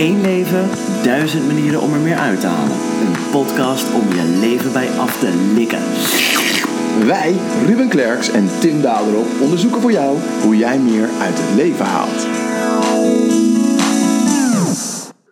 één 0.00 0.20
leven, 0.20 0.68
duizend 1.02 1.46
manieren 1.46 1.80
om 1.80 1.92
er 1.92 2.00
meer 2.00 2.16
uit 2.16 2.40
te 2.40 2.46
halen. 2.46 2.76
Een 3.06 3.30
podcast 3.30 3.94
om 3.94 4.08
je 4.08 4.38
leven 4.40 4.72
bij 4.72 4.88
af 4.88 5.18
te 5.18 5.52
likken. 5.54 5.82
Wij, 7.06 7.34
Ruben 7.66 7.88
Klerks 7.88 8.30
en 8.30 8.48
Tim 8.60 8.82
Daderop, 8.82 9.26
onderzoeken 9.40 9.80
voor 9.80 9.92
jou 9.92 10.18
hoe 10.42 10.56
jij 10.56 10.78
meer 10.78 11.08
uit 11.20 11.34
het 11.38 11.54
leven 11.56 11.86
haalt. 11.86 12.26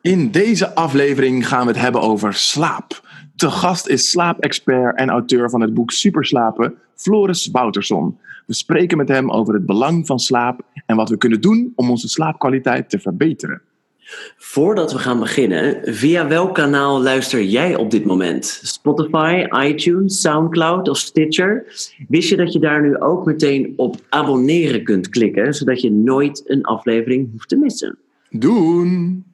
In 0.02 0.30
deze 0.30 0.74
aflevering 0.74 1.48
gaan 1.48 1.66
we 1.66 1.72
het 1.72 1.80
hebben 1.80 2.00
over 2.00 2.34
slaap. 2.34 3.00
Te 3.36 3.50
gast 3.50 3.86
is 3.86 4.10
slaapexpert 4.10 4.98
en 4.98 5.10
auteur 5.10 5.50
van 5.50 5.60
het 5.60 5.74
boek 5.74 5.90
Superslapen, 5.90 6.74
Floris 6.94 7.48
Wouterson. 7.52 8.18
We 8.46 8.54
spreken 8.54 8.96
met 8.96 9.08
hem 9.08 9.30
over 9.30 9.54
het 9.54 9.66
belang 9.66 10.06
van 10.06 10.18
slaap 10.18 10.60
en 10.86 10.96
wat 10.96 11.08
we 11.08 11.16
kunnen 11.16 11.40
doen 11.40 11.72
om 11.74 11.90
onze 11.90 12.08
slaapkwaliteit 12.08 12.90
te 12.90 12.98
verbeteren. 12.98 13.62
Voordat 14.36 14.92
we 14.92 14.98
gaan 14.98 15.18
beginnen, 15.18 15.94
via 15.94 16.28
welk 16.28 16.54
kanaal 16.54 17.02
luister 17.02 17.42
jij 17.42 17.76
op 17.76 17.90
dit 17.90 18.04
moment? 18.04 18.60
Spotify, 18.62 19.46
iTunes, 19.64 20.20
Soundcloud 20.20 20.88
of 20.88 20.98
Stitcher? 20.98 21.64
Wist 22.08 22.28
je 22.28 22.36
dat 22.36 22.52
je 22.52 22.58
daar 22.58 22.82
nu 22.82 22.96
ook 22.96 23.24
meteen 23.24 23.72
op 23.76 23.96
abonneren 24.08 24.84
kunt 24.84 25.08
klikken, 25.08 25.54
zodat 25.54 25.80
je 25.80 25.90
nooit 25.90 26.42
een 26.46 26.62
aflevering 26.62 27.30
hoeft 27.32 27.48
te 27.48 27.56
missen? 27.56 27.98
Doen! 28.30 29.24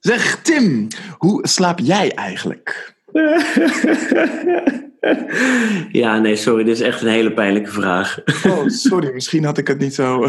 Zeg 0.00 0.42
Tim, 0.42 0.86
hoe 1.18 1.48
slaap 1.48 1.78
jij 1.78 2.12
eigenlijk? 2.14 2.93
ja, 6.02 6.18
nee, 6.18 6.36
sorry, 6.36 6.64
dit 6.64 6.74
is 6.74 6.80
echt 6.80 7.02
een 7.02 7.08
hele 7.08 7.32
pijnlijke 7.32 7.70
vraag. 7.70 8.18
oh, 8.46 8.66
sorry, 8.66 9.12
misschien 9.12 9.44
had 9.44 9.58
ik 9.58 9.68
het 9.68 9.78
niet 9.78 9.94
zo. 9.94 10.26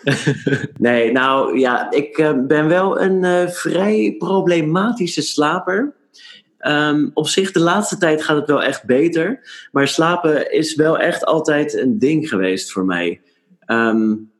nee, 0.78 1.12
nou 1.12 1.58
ja, 1.58 1.90
ik 1.90 2.18
uh, 2.18 2.32
ben 2.46 2.68
wel 2.68 3.00
een 3.00 3.24
uh, 3.24 3.48
vrij 3.48 4.14
problematische 4.18 5.22
slaper. 5.22 5.94
Um, 6.60 7.10
op 7.14 7.28
zich, 7.28 7.52
de 7.52 7.60
laatste 7.60 7.98
tijd 7.98 8.22
gaat 8.22 8.36
het 8.36 8.46
wel 8.46 8.62
echt 8.62 8.84
beter. 8.84 9.40
Maar 9.72 9.88
slapen 9.88 10.52
is 10.52 10.74
wel 10.74 10.98
echt 10.98 11.24
altijd 11.24 11.74
een 11.74 11.98
ding 11.98 12.28
geweest 12.28 12.72
voor 12.72 12.84
mij. 12.84 13.20
Um, 13.66 14.30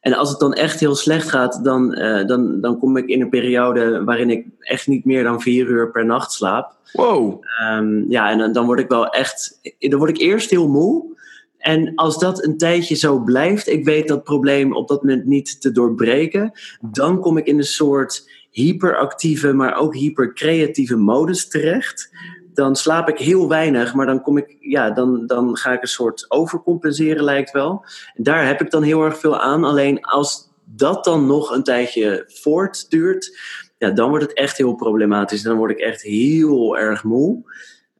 en 0.00 0.12
als 0.12 0.30
het 0.30 0.38
dan 0.38 0.54
echt 0.54 0.80
heel 0.80 0.94
slecht 0.94 1.28
gaat, 1.28 1.64
dan, 1.64 1.98
uh, 1.98 2.26
dan, 2.26 2.60
dan 2.60 2.78
kom 2.78 2.96
ik 2.96 3.06
in 3.06 3.20
een 3.20 3.28
periode 3.28 4.04
waarin 4.04 4.30
ik 4.30 4.46
echt 4.58 4.86
niet 4.86 5.04
meer 5.04 5.22
dan 5.22 5.40
vier 5.40 5.66
uur 5.66 5.90
per 5.90 6.06
nacht 6.06 6.32
slaap. 6.32 6.76
Wow. 6.94 7.44
Um, 7.62 8.04
ja, 8.08 8.30
en 8.30 8.52
dan 8.52 8.66
word 8.66 8.80
ik 8.80 8.88
wel 8.88 9.08
echt. 9.08 9.60
Dan 9.78 9.98
word 9.98 10.10
ik 10.10 10.18
eerst 10.18 10.50
heel 10.50 10.68
moe. 10.68 11.12
En 11.58 11.94
als 11.94 12.18
dat 12.18 12.44
een 12.44 12.58
tijdje 12.58 12.94
zo 12.94 13.18
blijft, 13.18 13.68
ik 13.68 13.84
weet 13.84 14.08
dat 14.08 14.24
probleem 14.24 14.74
op 14.74 14.88
dat 14.88 15.02
moment 15.02 15.24
niet 15.24 15.60
te 15.60 15.72
doorbreken, 15.72 16.52
dan 16.80 17.20
kom 17.20 17.36
ik 17.36 17.46
in 17.46 17.58
een 17.58 17.64
soort 17.64 18.30
hyperactieve, 18.50 19.52
maar 19.52 19.76
ook 19.76 19.94
hypercreatieve 19.94 20.96
modus 20.96 21.48
terecht 21.48 22.10
dan 22.54 22.76
slaap 22.76 23.08
ik 23.08 23.18
heel 23.18 23.48
weinig, 23.48 23.94
maar 23.94 24.06
dan 24.06 24.22
kom 24.22 24.36
ik, 24.36 24.56
ja, 24.60 24.90
dan, 24.90 25.26
dan 25.26 25.56
ga 25.56 25.72
ik 25.72 25.82
een 25.82 25.88
soort 25.88 26.30
overcompenseren, 26.30 27.24
lijkt 27.24 27.50
wel. 27.50 27.84
En 28.14 28.22
daar 28.22 28.46
heb 28.46 28.60
ik 28.60 28.70
dan 28.70 28.82
heel 28.82 29.04
erg 29.04 29.18
veel 29.18 29.38
aan. 29.38 29.64
Alleen 29.64 30.04
als 30.04 30.52
dat 30.64 31.04
dan 31.04 31.26
nog 31.26 31.50
een 31.50 31.62
tijdje 31.62 32.24
voortduurt, 32.26 33.38
ja, 33.84 33.90
dan 33.90 34.08
wordt 34.08 34.24
het 34.24 34.34
echt 34.34 34.56
heel 34.56 34.74
problematisch. 34.74 35.42
Dan 35.42 35.56
word 35.56 35.70
ik 35.70 35.78
echt 35.78 36.02
heel 36.02 36.78
erg 36.78 37.04
moe. 37.04 37.52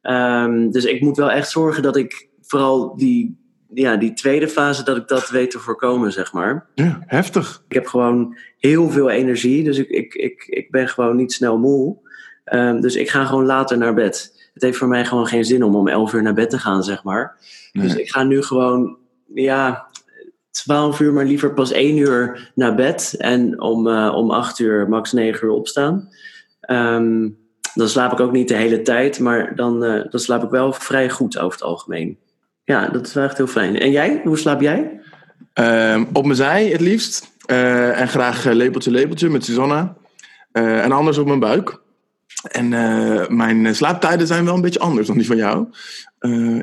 Um, 0.03 0.71
dus 0.71 0.85
ik 0.85 1.01
moet 1.01 1.17
wel 1.17 1.31
echt 1.31 1.51
zorgen 1.51 1.83
dat 1.83 1.97
ik 1.97 2.29
vooral 2.41 2.97
die, 2.97 3.39
ja, 3.75 3.97
die 3.97 4.13
tweede 4.13 4.49
fase, 4.49 4.85
dat 4.85 4.97
ik 4.97 5.09
dat 5.09 5.31
weet 5.31 5.51
te 5.51 5.59
voorkomen, 5.59 6.13
zeg 6.13 6.33
maar. 6.33 6.67
Ja, 6.75 7.03
heftig. 7.07 7.65
Ik 7.69 7.75
heb 7.75 7.87
gewoon 7.87 8.37
heel 8.59 8.91
veel 8.91 9.11
energie, 9.11 9.65
dus 9.65 9.79
ik, 9.79 9.89
ik, 9.89 10.15
ik, 10.15 10.45
ik 10.47 10.71
ben 10.71 10.89
gewoon 10.89 11.17
niet 11.17 11.33
snel 11.33 11.59
moe. 11.59 11.97
Um, 12.45 12.81
dus 12.81 12.95
ik 12.95 13.11
ga 13.11 13.25
gewoon 13.25 13.45
later 13.45 13.79
naar 13.79 13.95
bed 13.95 14.35
het 14.55 14.63
heeft 14.63 14.77
voor 14.79 14.89
mij 14.89 15.05
gewoon 15.05 15.27
geen 15.27 15.45
zin 15.45 15.63
om 15.63 15.77
om 15.77 15.89
11 15.89 16.13
uur 16.13 16.23
naar 16.23 16.35
bed 16.35 16.51
te 16.51 16.59
gaan, 16.59 16.83
zeg 16.83 17.03
maar. 17.03 17.37
Dus 17.73 17.95
ik 17.95 18.11
ga 18.11 18.23
nu 18.23 18.43
gewoon, 18.43 18.97
ja, 19.35 19.87
12 20.63 21.01
uur, 21.01 21.13
maar 21.13 21.25
liever 21.25 21.55
pas 21.55 21.73
1 21.73 21.97
uur 21.97 22.51
naar 22.55 22.75
bed. 22.75 23.15
En 23.19 23.61
om, 23.61 23.87
uh, 23.87 24.15
om 24.15 24.31
8 24.31 24.59
uur, 24.59 24.89
max 24.89 25.13
9 25.13 25.47
uur 25.47 25.53
opstaan. 25.53 26.09
Um, 26.71 27.39
dan 27.75 27.89
slaap 27.89 28.13
ik 28.13 28.21
ook 28.21 28.33
niet 28.33 28.49
de 28.49 28.55
hele 28.55 28.83
tijd, 28.83 29.19
maar 29.19 29.57
dan, 29.57 29.85
uh, 29.85 30.05
dan 30.11 30.21
slaap 30.21 30.43
ik 30.43 30.51
wel 30.51 30.73
vrij 30.73 31.11
goed 31.11 31.39
over 31.39 31.59
het 31.59 31.69
algemeen. 31.69 32.19
Ja, 32.65 32.89
dat 32.89 33.07
is 33.07 33.15
wel 33.15 33.25
echt 33.25 33.37
heel 33.37 33.47
fijn. 33.47 33.79
En 33.79 33.91
jij? 33.91 34.21
Hoe 34.25 34.39
slaap 34.39 34.61
jij? 34.61 35.01
Um, 35.55 36.09
op 36.13 36.25
mijn 36.25 36.37
zij 36.37 36.67
het 36.67 36.81
liefst. 36.81 37.33
Uh, 37.47 38.01
en 38.01 38.09
graag 38.09 38.45
lepeltje, 38.45 38.91
lepeltje 38.91 39.29
met 39.29 39.45
Susanna. 39.45 39.97
en 40.53 40.93
anders 40.93 41.19
op 41.19 41.27
mijn 41.27 41.41
buik. 41.41 41.81
En 42.51 42.69
mijn 43.37 43.75
slaaptijden 43.75 44.27
zijn 44.27 44.45
wel 44.45 44.55
een 44.55 44.61
beetje 44.61 44.79
anders 44.79 45.07
dan 45.07 45.17
die 45.17 45.27
van 45.27 45.37
jou. 45.37 45.67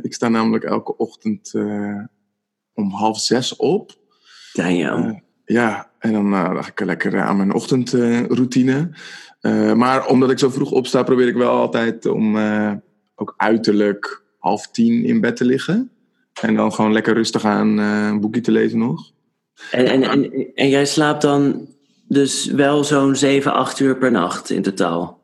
Ik 0.01 0.13
sta 0.13 0.29
namelijk 0.29 0.63
elke 0.63 0.97
ochtend 0.97 1.53
om 2.81 2.91
half 2.91 3.19
zes 3.19 3.55
op. 3.55 3.91
Damn. 4.53 5.23
ja, 5.45 5.89
en 5.99 6.13
dan 6.13 6.33
ga 6.33 6.67
ik 6.67 6.79
lekker 6.79 7.21
aan 7.21 7.37
mijn 7.37 7.53
ochtendroutine. 7.53 8.89
maar 9.75 10.07
omdat 10.07 10.31
ik 10.31 10.39
zo 10.39 10.49
vroeg 10.49 10.71
opsta, 10.71 11.03
probeer 11.03 11.27
ik 11.27 11.35
wel 11.35 11.49
altijd 11.49 12.05
om 12.05 12.37
ook 13.15 13.33
uiterlijk 13.37 14.23
half 14.39 14.67
tien 14.67 15.05
in 15.05 15.21
bed 15.21 15.35
te 15.35 15.45
liggen. 15.45 15.91
En 16.41 16.55
dan 16.55 16.73
gewoon 16.73 16.93
lekker 16.93 17.13
rustig 17.13 17.45
aan 17.45 17.77
een 17.77 18.19
boekje 18.19 18.41
te 18.41 18.51
lezen 18.51 18.79
nog. 18.79 19.11
En, 19.71 19.85
en, 19.85 20.03
en, 20.03 20.53
en 20.55 20.69
jij 20.69 20.85
slaapt 20.85 21.21
dan 21.21 21.67
dus 22.07 22.45
wel 22.45 22.83
zo'n 22.83 23.15
7, 23.15 23.53
8 23.53 23.79
uur 23.79 23.97
per 23.97 24.11
nacht 24.11 24.49
in 24.49 24.61
totaal? 24.61 25.19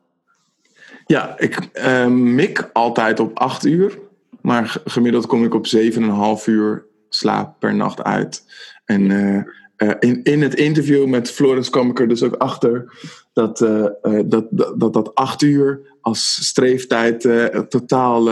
Ja, 1.06 1.38
ik 1.38 1.68
uh, 1.74 2.06
mik 2.06 2.70
altijd 2.72 3.20
op 3.20 3.38
8 3.38 3.64
uur. 3.64 3.98
Maar 4.40 4.80
gemiddeld 4.84 5.26
kom 5.26 5.44
ik 5.44 5.54
op 5.54 5.66
7,5 5.76 6.44
uur 6.46 6.86
slaap 7.18 7.58
per 7.58 7.74
nacht 7.74 8.02
uit. 8.02 8.44
En 8.84 9.10
uh, 9.10 9.42
uh, 9.76 9.94
in, 9.98 10.22
in 10.22 10.42
het 10.42 10.54
interview 10.54 11.06
met 11.06 11.30
Florence 11.30 11.70
kwam 11.70 11.90
ik 11.90 12.00
er 12.00 12.08
dus 12.08 12.22
ook 12.22 12.34
achter 12.34 12.92
dat 13.32 13.60
uh, 13.60 13.86
dat, 14.24 14.46
dat, 14.50 14.80
dat, 14.80 14.92
dat 14.92 15.14
8 15.14 15.42
uur 15.42 15.96
als 16.00 16.46
streeftijd 16.46 17.28
totaal 17.68 18.30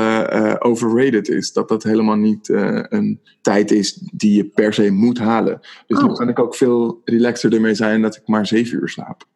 overrated 0.59 1.29
is. 1.29 1.53
Dat 1.53 1.69
dat 1.69 1.83
helemaal 1.83 2.17
niet 2.17 2.49
een 2.49 3.21
tijd 3.43 3.71
is 3.71 3.99
die 4.13 4.37
je 4.37 4.45
per 4.45 4.73
se 4.73 4.91
moet 4.91 5.19
halen. 5.19 5.61
Dus 5.87 5.99
oh. 5.99 6.05
nu 6.05 6.13
kan 6.15 6.29
ik 6.29 6.39
ook 6.39 6.55
veel 6.55 7.01
relaxer 7.05 7.55
ermee 7.55 7.75
zijn 7.75 8.03
dat 8.03 8.17
ik 8.17 8.23
maar 8.27 8.47
7 8.47 8.79
uur 8.79 8.89
slaap. 8.89 9.27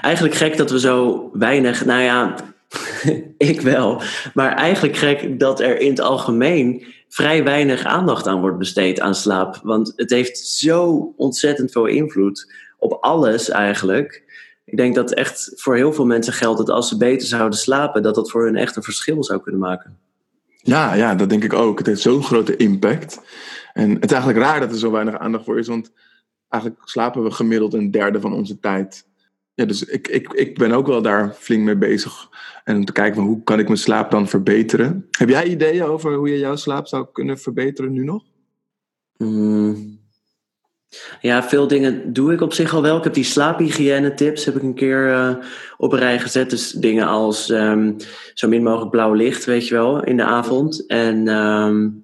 Eigenlijk 0.00 0.34
gek 0.34 0.56
dat 0.56 0.70
we 0.70 0.80
zo 0.80 1.30
weinig, 1.32 1.84
nou 1.84 2.02
ja, 2.02 2.34
ik 3.52 3.60
wel. 3.60 4.02
Maar 4.34 4.52
eigenlijk 4.52 4.96
gek 4.96 5.38
dat 5.40 5.60
er 5.60 5.80
in 5.80 5.90
het 5.90 6.00
algemeen 6.00 6.84
vrij 7.14 7.44
weinig 7.44 7.84
aandacht 7.84 8.26
aan 8.26 8.40
wordt 8.40 8.58
besteed 8.58 9.00
aan 9.00 9.14
slaap. 9.14 9.60
Want 9.62 9.92
het 9.96 10.10
heeft 10.10 10.38
zo 10.38 11.12
ontzettend 11.16 11.72
veel 11.72 11.86
invloed 11.86 12.52
op 12.78 12.92
alles 12.92 13.48
eigenlijk. 13.48 14.22
Ik 14.64 14.76
denk 14.76 14.94
dat 14.94 15.12
echt 15.12 15.52
voor 15.54 15.76
heel 15.76 15.92
veel 15.92 16.06
mensen 16.06 16.32
geldt 16.32 16.58
dat 16.58 16.70
als 16.70 16.88
ze 16.88 16.96
beter 16.96 17.28
zouden 17.28 17.58
slapen, 17.58 18.02
dat 18.02 18.14
dat 18.14 18.30
voor 18.30 18.44
hun 18.44 18.56
echt 18.56 18.76
een 18.76 18.82
verschil 18.82 19.24
zou 19.24 19.40
kunnen 19.40 19.60
maken. 19.60 19.98
Ja, 20.56 20.94
ja, 20.94 21.14
dat 21.14 21.28
denk 21.28 21.44
ik 21.44 21.52
ook. 21.52 21.78
Het 21.78 21.86
heeft 21.86 22.00
zo'n 22.00 22.22
grote 22.22 22.56
impact. 22.56 23.20
En 23.72 23.90
het 23.90 24.04
is 24.04 24.12
eigenlijk 24.12 24.44
raar 24.44 24.60
dat 24.60 24.70
er 24.70 24.78
zo 24.78 24.90
weinig 24.90 25.18
aandacht 25.18 25.44
voor 25.44 25.58
is, 25.58 25.68
want 25.68 25.92
eigenlijk 26.48 26.82
slapen 26.88 27.22
we 27.22 27.30
gemiddeld 27.30 27.74
een 27.74 27.90
derde 27.90 28.20
van 28.20 28.32
onze 28.32 28.60
tijd 28.60 29.06
ja, 29.54 29.64
dus 29.64 29.84
ik, 29.84 30.08
ik, 30.08 30.32
ik 30.32 30.58
ben 30.58 30.72
ook 30.72 30.86
wel 30.86 31.02
daar 31.02 31.32
flink 31.38 31.64
mee 31.64 31.76
bezig. 31.76 32.28
En 32.64 32.76
om 32.76 32.84
te 32.84 32.92
kijken 32.92 33.14
van 33.14 33.24
hoe 33.24 33.42
kan 33.42 33.58
ik 33.58 33.66
mijn 33.66 33.78
slaap 33.78 34.10
dan 34.10 34.28
verbeteren. 34.28 35.06
Heb 35.10 35.28
jij 35.28 35.44
ideeën 35.44 35.82
over 35.82 36.14
hoe 36.14 36.28
je 36.28 36.38
jouw 36.38 36.56
slaap 36.56 36.86
zou 36.86 37.06
kunnen 37.12 37.38
verbeteren 37.38 37.92
nu 37.92 38.04
nog? 38.04 38.24
Mm. 39.16 40.02
Ja, 41.20 41.42
veel 41.42 41.68
dingen 41.68 42.12
doe 42.12 42.32
ik 42.32 42.40
op 42.40 42.52
zich 42.52 42.74
al 42.74 42.82
wel. 42.82 42.96
Ik 42.96 43.04
heb 43.04 43.14
die 43.14 43.24
slaaphygiëne 43.24 44.14
tips 44.14 44.44
heb 44.44 44.56
ik 44.56 44.62
een 44.62 44.74
keer 44.74 45.08
uh, 45.08 45.36
op 45.76 45.92
een 45.92 45.98
rij 45.98 46.20
gezet. 46.20 46.50
Dus 46.50 46.70
dingen 46.70 47.06
als 47.06 47.48
um, 47.48 47.96
zo 48.34 48.48
min 48.48 48.62
mogelijk 48.62 48.90
blauw 48.90 49.12
licht, 49.12 49.44
weet 49.44 49.68
je 49.68 49.74
wel, 49.74 50.04
in 50.04 50.16
de 50.16 50.24
avond. 50.24 50.86
En 50.86 51.28
um, 51.28 52.03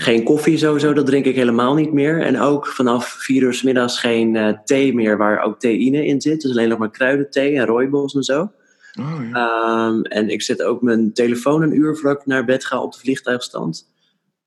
geen 0.00 0.24
koffie 0.24 0.58
sowieso, 0.58 0.92
dat 0.92 1.06
drink 1.06 1.24
ik 1.24 1.36
helemaal 1.36 1.74
niet 1.74 1.92
meer. 1.92 2.22
En 2.22 2.40
ook 2.40 2.66
vanaf 2.66 3.08
vier 3.08 3.42
uur 3.42 3.54
s 3.54 3.62
middags 3.62 4.00
geen 4.00 4.34
uh, 4.34 4.48
thee 4.64 4.94
meer 4.94 5.16
waar 5.16 5.42
ook 5.42 5.60
theïne 5.60 6.06
in 6.06 6.20
zit. 6.20 6.40
Dus 6.40 6.50
alleen 6.50 6.68
nog 6.68 6.78
maar 6.78 6.90
kruidenthee 6.90 7.56
en 7.56 7.66
rooibos 7.66 8.14
en 8.14 8.22
zo. 8.22 8.52
Oh, 9.00 9.20
ja. 9.32 9.86
um, 9.86 10.02
en 10.02 10.28
ik 10.28 10.42
zet 10.42 10.62
ook 10.62 10.82
mijn 10.82 11.12
telefoon 11.12 11.62
een 11.62 11.76
uur 11.76 11.96
voordat 11.96 12.20
ik 12.20 12.26
naar 12.26 12.44
bed 12.44 12.64
ga 12.64 12.82
op 12.82 12.92
de 12.92 12.98
vliegtuigstand. 12.98 13.90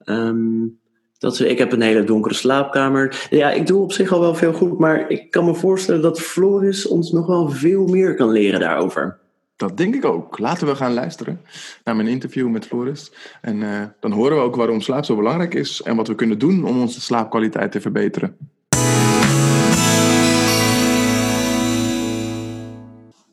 Um, 0.06 0.80
dat, 1.18 1.40
ik 1.40 1.58
heb 1.58 1.72
een 1.72 1.82
hele 1.82 2.04
donkere 2.04 2.36
slaapkamer. 2.36 3.28
Ja, 3.30 3.52
ik 3.52 3.68
doe 3.68 3.82
op 3.82 3.92
zich 3.92 4.12
al 4.12 4.20
wel 4.20 4.36
veel 4.36 4.54
goed, 4.54 4.80
maar 4.80 5.10
ik 5.10 5.32
kan 5.32 5.46
me 5.46 5.56
voorstellen 5.56 6.02
dat 6.02 6.22
Floris 6.22 6.88
ons 6.88 7.12
nog 7.12 7.28
wel 7.28 7.50
veel 7.50 7.86
meer 7.86 8.16
kan 8.16 8.32
leren 8.32 8.60
daarover. 8.60 9.21
Dat 9.62 9.78
denk 9.78 9.96
ik 9.96 10.06
ook. 10.06 10.40
Laten 10.40 10.68
we 10.68 10.76
gaan 10.76 10.94
luisteren 10.94 11.42
naar 11.84 11.96
mijn 11.96 12.08
interview 12.08 12.50
met 12.50 12.66
Floris. 12.66 13.12
En 13.42 13.64
eh, 13.64 13.84
dan 14.00 14.12
horen 14.12 14.38
we 14.38 14.44
ook 14.44 14.56
waarom 14.56 14.82
slaap 14.82 15.06
zo 15.06 15.16
belangrijk 15.16 15.54
is 15.54 15.82
en 15.82 15.96
wat 15.96 16.08
we 16.08 16.16
kunnen 16.16 16.40
doen 16.40 16.66
om 16.66 16.80
onze 16.80 17.02
slaapkwaliteit 17.02 17.72
te 17.72 17.82
verbeteren. 17.82 18.38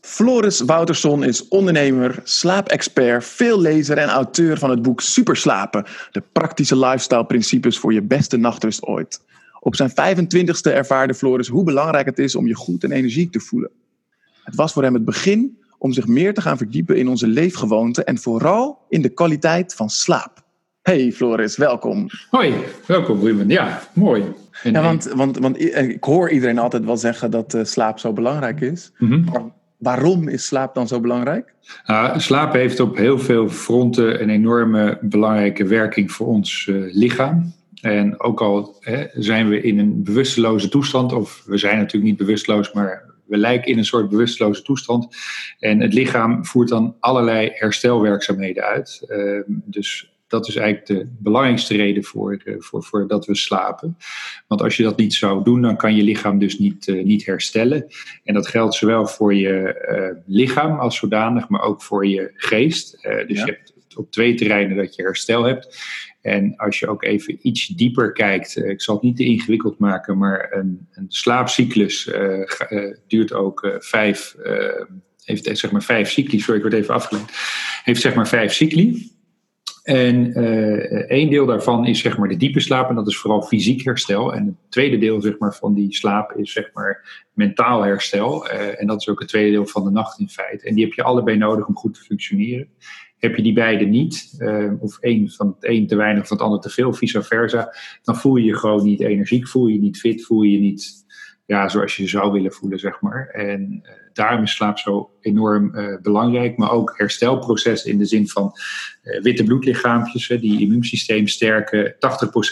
Floris 0.01 0.61
Woutersson 0.61 1.25
is 1.25 1.49
ondernemer, 1.49 2.21
slaapexpert, 2.25 3.25
veellezer 3.25 3.99
en 3.99 4.09
auteur 4.09 4.59
van 4.59 4.71
het 4.71 4.83
boek 4.83 5.01
Superslapen: 5.01 5.87
de 6.11 6.23
praktische 6.33 6.77
lifestyle 6.77 7.27
principes 7.27 7.79
voor 7.79 7.93
je 7.93 8.03
beste 8.03 8.37
nachtrust 8.37 8.83
ooit. 8.83 9.21
Op 9.61 9.77
zijn 9.77 9.91
25ste 9.91 10.73
ervaarde 10.73 11.15
Floris 11.15 11.49
hoe 11.49 11.65
belangrijk 11.65 12.07
het 12.07 12.19
is 12.19 12.35
om 12.35 12.47
je 12.47 12.55
goed 12.55 12.85
en 12.85 12.93
energiek 12.93 13.33
te 13.33 13.41
voelen. 13.41 13.71
Het 14.45 14.55
was 14.55 14.73
voor 14.73 14.83
hem 14.83 14.95
het 14.95 15.05
begin 15.05 15.59
om 15.79 15.93
zich 15.93 16.07
meer 16.07 16.35
te 16.35 16.41
gaan 16.41 16.57
verdiepen 16.57 16.97
in 16.97 17.09
onze 17.09 17.27
leefgewoonten 17.27 18.07
en 18.07 18.19
vooral 18.19 18.79
in 18.89 19.03
de 19.03 19.09
kwaliteit 19.09 19.75
van 19.75 19.91
slaap. 19.91 20.47
Hey 20.83 21.13
Floris, 21.13 21.57
welkom. 21.57 22.07
Hoi, 22.31 22.55
welkom 22.87 23.21
Ruben. 23.21 23.49
Ja, 23.49 23.81
mooi. 23.93 24.25
ja, 24.63 24.83
want, 24.83 25.05
want, 25.05 25.39
want 25.39 25.61
ik 25.61 26.05
hoor 26.05 26.31
iedereen 26.31 26.59
altijd 26.59 26.85
wel 26.85 26.97
zeggen 26.97 27.31
dat 27.31 27.55
uh, 27.55 27.65
slaap 27.65 27.99
zo 27.99 28.13
belangrijk 28.13 28.61
is. 28.61 28.93
Mm 28.99 29.11
-hmm. 29.11 29.53
Waarom 29.79 30.29
is 30.29 30.47
slaap 30.47 30.75
dan 30.75 30.89
zo 30.89 31.01
belangrijk? 31.01 31.55
Uh, 31.87 32.19
slaap 32.19 32.53
heeft 32.53 32.81
op 32.81 32.97
heel 32.97 33.19
veel 33.19 33.49
fronten 33.49 34.23
een 34.23 34.31
enorme 34.31 34.99
belangrijke 35.01 35.65
werking 35.65 36.13
voor 36.13 36.27
ons 36.27 36.67
uh, 36.67 36.95
lichaam. 36.95 37.53
En 37.81 38.21
ook 38.21 38.41
al 38.41 38.77
hè, 38.81 39.07
zijn 39.13 39.49
we 39.49 39.61
in 39.61 39.79
een 39.79 40.03
bewusteloze 40.03 40.69
toestand, 40.69 41.13
of 41.13 41.43
we 41.47 41.57
zijn 41.57 41.77
natuurlijk 41.77 42.05
niet 42.05 42.17
bewusteloos, 42.17 42.73
maar 42.73 43.05
we 43.29 43.37
lijken 43.37 43.71
in 43.71 43.79
een 43.79 43.85
soort 43.85 44.09
bewusteloze 44.09 44.63
toestand. 44.63 45.17
En 45.59 45.81
het 45.81 45.95
lichaam 45.95 46.45
voert 46.45 46.69
dan 46.69 46.97
allerlei 47.01 47.51
herstelwerkzaamheden 47.53 48.63
uit. 48.63 49.03
Uh, 49.09 49.41
dus 49.47 50.13
dat 50.27 50.49
is 50.49 50.57
eigenlijk 50.57 50.87
de 50.87 51.17
belangrijkste 51.19 51.77
reden 51.77 52.05
voor, 52.05 52.43
uh, 52.45 52.55
voor, 52.59 52.83
voor 52.83 53.09
dat 53.09 53.27
we 53.27 53.35
slapen. 53.35 53.97
Want 54.47 54.63
als 54.63 54.77
je 54.77 54.83
dat 54.83 54.97
niet 54.97 55.15
zou 55.15 55.45
doen, 55.45 55.63
dan 55.63 55.77
kan 55.77 55.97
je 55.97 56.03
lichaam 56.03 56.39
dus 56.39 56.59
niet, 56.59 56.87
uh, 56.87 57.05
niet 57.05 57.27
herstellen. 57.27 57.87
En 58.25 58.35
dat 58.35 58.49
geldt 58.49 58.75
zowel 58.75 59.07
voor 59.07 59.35
je 59.35 59.87
uh, 59.91 60.23
lichaam 60.27 60.79
als 60.79 60.97
zodanig, 60.97 61.49
maar 61.49 61.63
ook 61.63 61.83
voor 61.83 62.07
je 62.07 62.31
geest. 62.35 63.03
dus 63.03 63.39
ja. 63.39 63.45
je 63.45 63.53
hebt 63.53 63.73
op 63.97 64.11
twee 64.11 64.35
terreinen 64.35 64.77
dat 64.77 64.95
je 64.95 65.03
herstel 65.03 65.43
hebt. 65.43 65.79
En 66.29 66.57
als 66.57 66.79
je 66.79 66.89
ook 66.89 67.03
even 67.03 67.39
iets 67.43 67.67
dieper 67.67 68.13
kijkt, 68.13 68.57
ik 68.57 68.83
zal 68.83 68.95
het 68.95 69.05
niet 69.05 69.17
te 69.17 69.25
ingewikkeld 69.25 69.79
maken, 69.79 70.19
maar 70.19 70.53
een, 70.53 70.89
een 70.93 71.07
slaapcyclus 71.09 72.11
duurt 73.07 73.33
ook 73.33 73.77
vijf, 73.79 74.37
heeft 75.25 75.59
zeg 75.59 75.71
maar 75.71 75.83
vijf 75.83 76.11
cycli, 76.11 76.41
sorry 76.41 76.57
ik 76.57 76.63
word 76.63 76.75
even 76.75 76.95
afgeleid, 76.95 77.25
heeft 77.85 78.01
zeg 78.01 78.15
maar 78.15 78.29
vijf 78.29 78.53
cycli. 78.53 79.17
En 79.83 80.35
één 81.09 81.31
deel 81.31 81.47
daarvan 81.47 81.87
is 81.87 82.01
zeg 82.01 82.19
maar 82.19 82.29
de 82.29 82.37
diepe 82.37 82.61
slaap 82.61 82.89
en 82.89 82.95
dat 82.95 83.09
is 83.09 83.19
vooral 83.19 83.43
fysiek 83.43 83.85
herstel. 83.85 84.35
En 84.35 84.47
het 84.47 84.55
tweede 84.69 84.99
deel 84.99 85.21
zeg 85.21 85.39
maar, 85.39 85.55
van 85.55 85.75
die 85.75 85.95
slaap 85.95 86.33
is 86.33 86.53
zeg 86.53 86.71
maar 86.73 87.25
mentaal 87.33 87.83
herstel. 87.83 88.49
En 88.49 88.87
dat 88.87 89.01
is 89.01 89.09
ook 89.09 89.19
het 89.19 89.29
tweede 89.29 89.51
deel 89.51 89.67
van 89.67 89.85
de 89.85 89.91
nacht 89.91 90.19
in 90.19 90.29
feite. 90.29 90.67
En 90.67 90.75
die 90.75 90.85
heb 90.85 90.93
je 90.93 91.03
allebei 91.03 91.37
nodig 91.37 91.67
om 91.67 91.77
goed 91.77 91.95
te 91.95 92.01
functioneren. 92.01 92.69
Heb 93.19 93.37
je 93.37 93.43
die 93.43 93.53
beide 93.53 93.85
niet, 93.85 94.35
uh, 94.39 94.73
of 94.79 94.99
één 94.99 95.31
van 95.31 95.47
het 95.47 95.71
een 95.71 95.87
te 95.87 95.97
weinig 95.97 96.23
of 96.23 96.29
van 96.29 96.37
het 96.37 96.47
ander 96.47 96.61
te 96.61 96.71
veel, 96.71 96.93
vice 96.93 97.23
versa, 97.23 97.75
dan 98.03 98.17
voel 98.17 98.37
je 98.37 98.45
je 98.45 98.57
gewoon 98.57 98.85
niet 98.85 99.01
energiek, 99.01 99.49
voel 99.49 99.67
je 99.67 99.75
je 99.75 99.81
niet 99.81 99.99
fit, 99.99 100.25
voel 100.25 100.43
je 100.43 100.53
je 100.53 100.61
niet 100.61 101.07
ja, 101.49 101.69
zoals 101.69 101.97
je 101.97 102.09
zou 102.09 102.33
willen 102.33 102.53
voelen, 102.53 102.79
zeg 102.79 103.01
maar. 103.01 103.27
En 103.27 103.81
uh, 103.83 103.91
daarom 104.13 104.43
is 104.43 104.55
slaap 104.55 104.79
zo 104.79 105.11
enorm 105.21 105.75
uh, 105.75 106.01
belangrijk, 106.03 106.57
maar 106.57 106.71
ook 106.71 106.95
herstelproces 106.97 107.85
in 107.85 107.99
de 107.99 108.05
zin 108.05 108.29
van 108.29 108.53
uh, 109.03 109.23
witte 109.23 109.45
bloedlichaampjes, 109.45 110.27
die 110.29 110.61
immuunsysteem 110.61 111.27
sterken. 111.27 111.95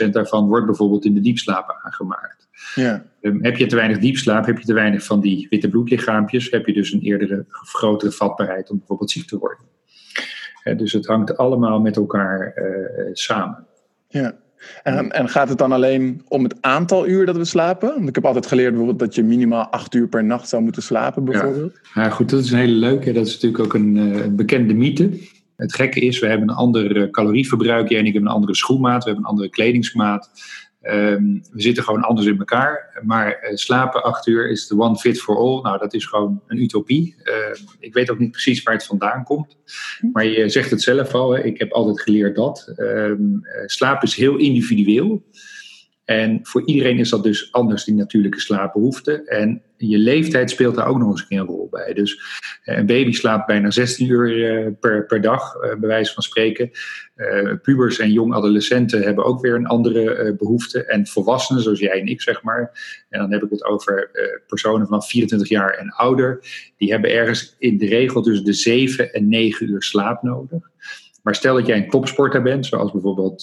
80% 0.06 0.10
daarvan 0.10 0.46
wordt 0.46 0.66
bijvoorbeeld 0.66 1.04
in 1.04 1.14
de 1.14 1.20
diepslaap 1.20 1.80
aangemaakt. 1.82 2.48
Ja. 2.74 3.04
Um, 3.20 3.44
heb 3.44 3.56
je 3.56 3.66
te 3.66 3.76
weinig 3.76 3.98
diepslaap, 3.98 4.46
heb 4.46 4.58
je 4.58 4.64
te 4.64 4.74
weinig 4.74 5.04
van 5.04 5.20
die 5.20 5.46
witte 5.50 5.68
bloedlichaampjes, 5.68 6.50
heb 6.50 6.66
je 6.66 6.72
dus 6.72 6.92
een 6.92 7.02
eerdere 7.02 7.44
grotere 7.48 8.12
vatbaarheid 8.12 8.70
om 8.70 8.78
bijvoorbeeld 8.78 9.10
ziek 9.10 9.26
te 9.26 9.38
worden. 9.38 9.75
Dus 10.76 10.92
het 10.92 11.06
hangt 11.06 11.36
allemaal 11.36 11.80
met 11.80 11.96
elkaar 11.96 12.54
samen. 13.12 13.66
Ja. 14.08 14.34
En, 14.82 15.10
en, 15.10 15.28
gaat 15.28 15.48
het 15.48 15.58
dan 15.58 15.72
alleen 15.72 16.22
om 16.28 16.42
het 16.42 16.56
aantal 16.60 17.06
uur 17.06 17.26
dat 17.26 17.36
we 17.36 17.44
slapen? 17.44 17.88
Want 17.88 18.08
ik 18.08 18.14
heb 18.14 18.24
altijd 18.24 18.46
geleerd 18.46 18.68
bijvoorbeeld 18.68 18.98
dat 18.98 19.14
je 19.14 19.22
minimaal 19.22 19.66
acht 19.66 19.94
uur 19.94 20.08
per 20.08 20.24
nacht 20.24 20.48
zou 20.48 20.62
moeten 20.62 20.82
slapen, 20.82 21.24
bijvoorbeeld. 21.24 21.78
Ja, 21.94 22.02
ja 22.02 22.10
goed, 22.10 22.30
dat 22.30 22.44
is 22.44 22.50
een 22.50 22.58
hele 22.58 22.72
leuke. 22.72 23.12
Dat 23.12 23.26
is 23.26 23.32
natuurlijk 23.32 23.64
ook 23.64 23.74
een, 23.74 23.96
uh, 23.96 24.24
een 24.24 24.36
bekende 24.36 24.74
mythe. 24.74 25.10
Het 25.56 25.74
gekke 25.74 26.00
is, 26.00 26.18
we 26.18 26.26
hebben 26.26 26.48
een 26.48 26.54
ander 26.54 27.10
calorieverbruik. 27.10 27.88
Jij 27.88 27.98
en 27.98 28.06
ik 28.06 28.12
hebben 28.12 28.30
een 28.30 28.36
andere 28.36 28.54
schoenmaat, 28.54 29.04
we 29.04 29.10
hebben 29.10 29.24
een 29.24 29.30
andere 29.30 29.48
kledingsmaat. 29.48 30.30
Um, 30.90 31.42
we 31.52 31.62
zitten 31.62 31.84
gewoon 31.84 32.02
anders 32.02 32.26
in 32.26 32.38
elkaar. 32.38 33.00
Maar 33.02 33.28
uh, 33.28 33.56
slapen 33.56 34.02
acht 34.02 34.26
uur 34.26 34.50
is 34.50 34.66
de 34.66 34.78
one 34.78 34.96
fit 34.96 35.20
for 35.20 35.36
all. 35.36 35.60
Nou, 35.62 35.78
dat 35.78 35.94
is 35.94 36.06
gewoon 36.06 36.42
een 36.46 36.62
utopie. 36.62 37.14
Uh, 37.24 37.34
ik 37.78 37.94
weet 37.94 38.10
ook 38.10 38.18
niet 38.18 38.30
precies 38.30 38.62
waar 38.62 38.74
het 38.74 38.86
vandaan 38.86 39.24
komt. 39.24 39.56
Maar 40.12 40.24
je 40.24 40.48
zegt 40.48 40.70
het 40.70 40.82
zelf 40.82 41.14
al. 41.14 41.30
Hè. 41.30 41.42
Ik 41.42 41.58
heb 41.58 41.72
altijd 41.72 42.00
geleerd 42.00 42.36
dat. 42.36 42.72
Um, 42.76 43.40
uh, 43.42 43.62
slaap 43.66 44.02
is 44.02 44.14
heel 44.14 44.36
individueel. 44.36 45.22
En 46.06 46.40
voor 46.42 46.62
iedereen 46.64 46.98
is 46.98 47.10
dat 47.10 47.22
dus 47.22 47.52
anders, 47.52 47.84
die 47.84 47.94
natuurlijke 47.94 48.40
slaapbehoefte. 48.40 49.22
En 49.24 49.62
je 49.76 49.98
leeftijd 49.98 50.50
speelt 50.50 50.74
daar 50.74 50.86
ook 50.86 50.98
nog 50.98 51.10
eens 51.10 51.26
een 51.28 51.38
rol 51.38 51.68
bij. 51.70 51.92
Dus 51.92 52.20
eh, 52.62 52.76
een 52.76 52.86
baby 52.86 53.12
slaapt 53.12 53.46
bijna 53.46 53.70
16 53.70 54.08
uur 54.08 54.50
eh, 54.50 54.72
per, 54.80 55.06
per 55.06 55.20
dag, 55.20 55.54
eh, 55.54 55.60
bij 55.68 55.88
wijze 55.88 56.12
van 56.12 56.22
spreken. 56.22 56.70
pubers 57.62 57.98
en 57.98 58.12
jong 58.12 58.34
adolescenten 58.34 59.02
hebben 59.02 59.24
ook 59.24 59.40
weer 59.40 59.54
een 59.54 59.66
andere 59.66 60.34
behoefte. 60.38 60.84
En 60.84 61.06
volwassenen, 61.06 61.62
zoals 61.62 61.78
jij 61.78 62.00
en 62.00 62.06
ik 62.06 62.22
zeg 62.22 62.42
maar. 62.42 62.70
En 63.08 63.20
dan 63.20 63.32
heb 63.32 63.42
ik 63.42 63.50
het 63.50 63.64
over 63.64 64.10
personen 64.46 64.86
vanaf 64.86 65.08
24 65.08 65.48
jaar 65.48 65.70
en 65.70 65.88
ouder. 65.88 66.38
Die 66.76 66.90
hebben 66.90 67.10
ergens 67.10 67.56
in 67.58 67.78
de 67.78 67.86
regel 67.86 68.22
tussen 68.22 68.44
de 68.44 68.52
7 68.52 69.12
en 69.12 69.28
9 69.28 69.70
uur 69.70 69.82
slaap 69.82 70.22
nodig. 70.22 70.70
Maar 71.22 71.34
stel 71.34 71.54
dat 71.54 71.66
jij 71.66 71.76
een 71.76 71.90
topsporter 71.90 72.42
bent, 72.42 72.66
zoals 72.66 72.92
bijvoorbeeld 72.92 73.42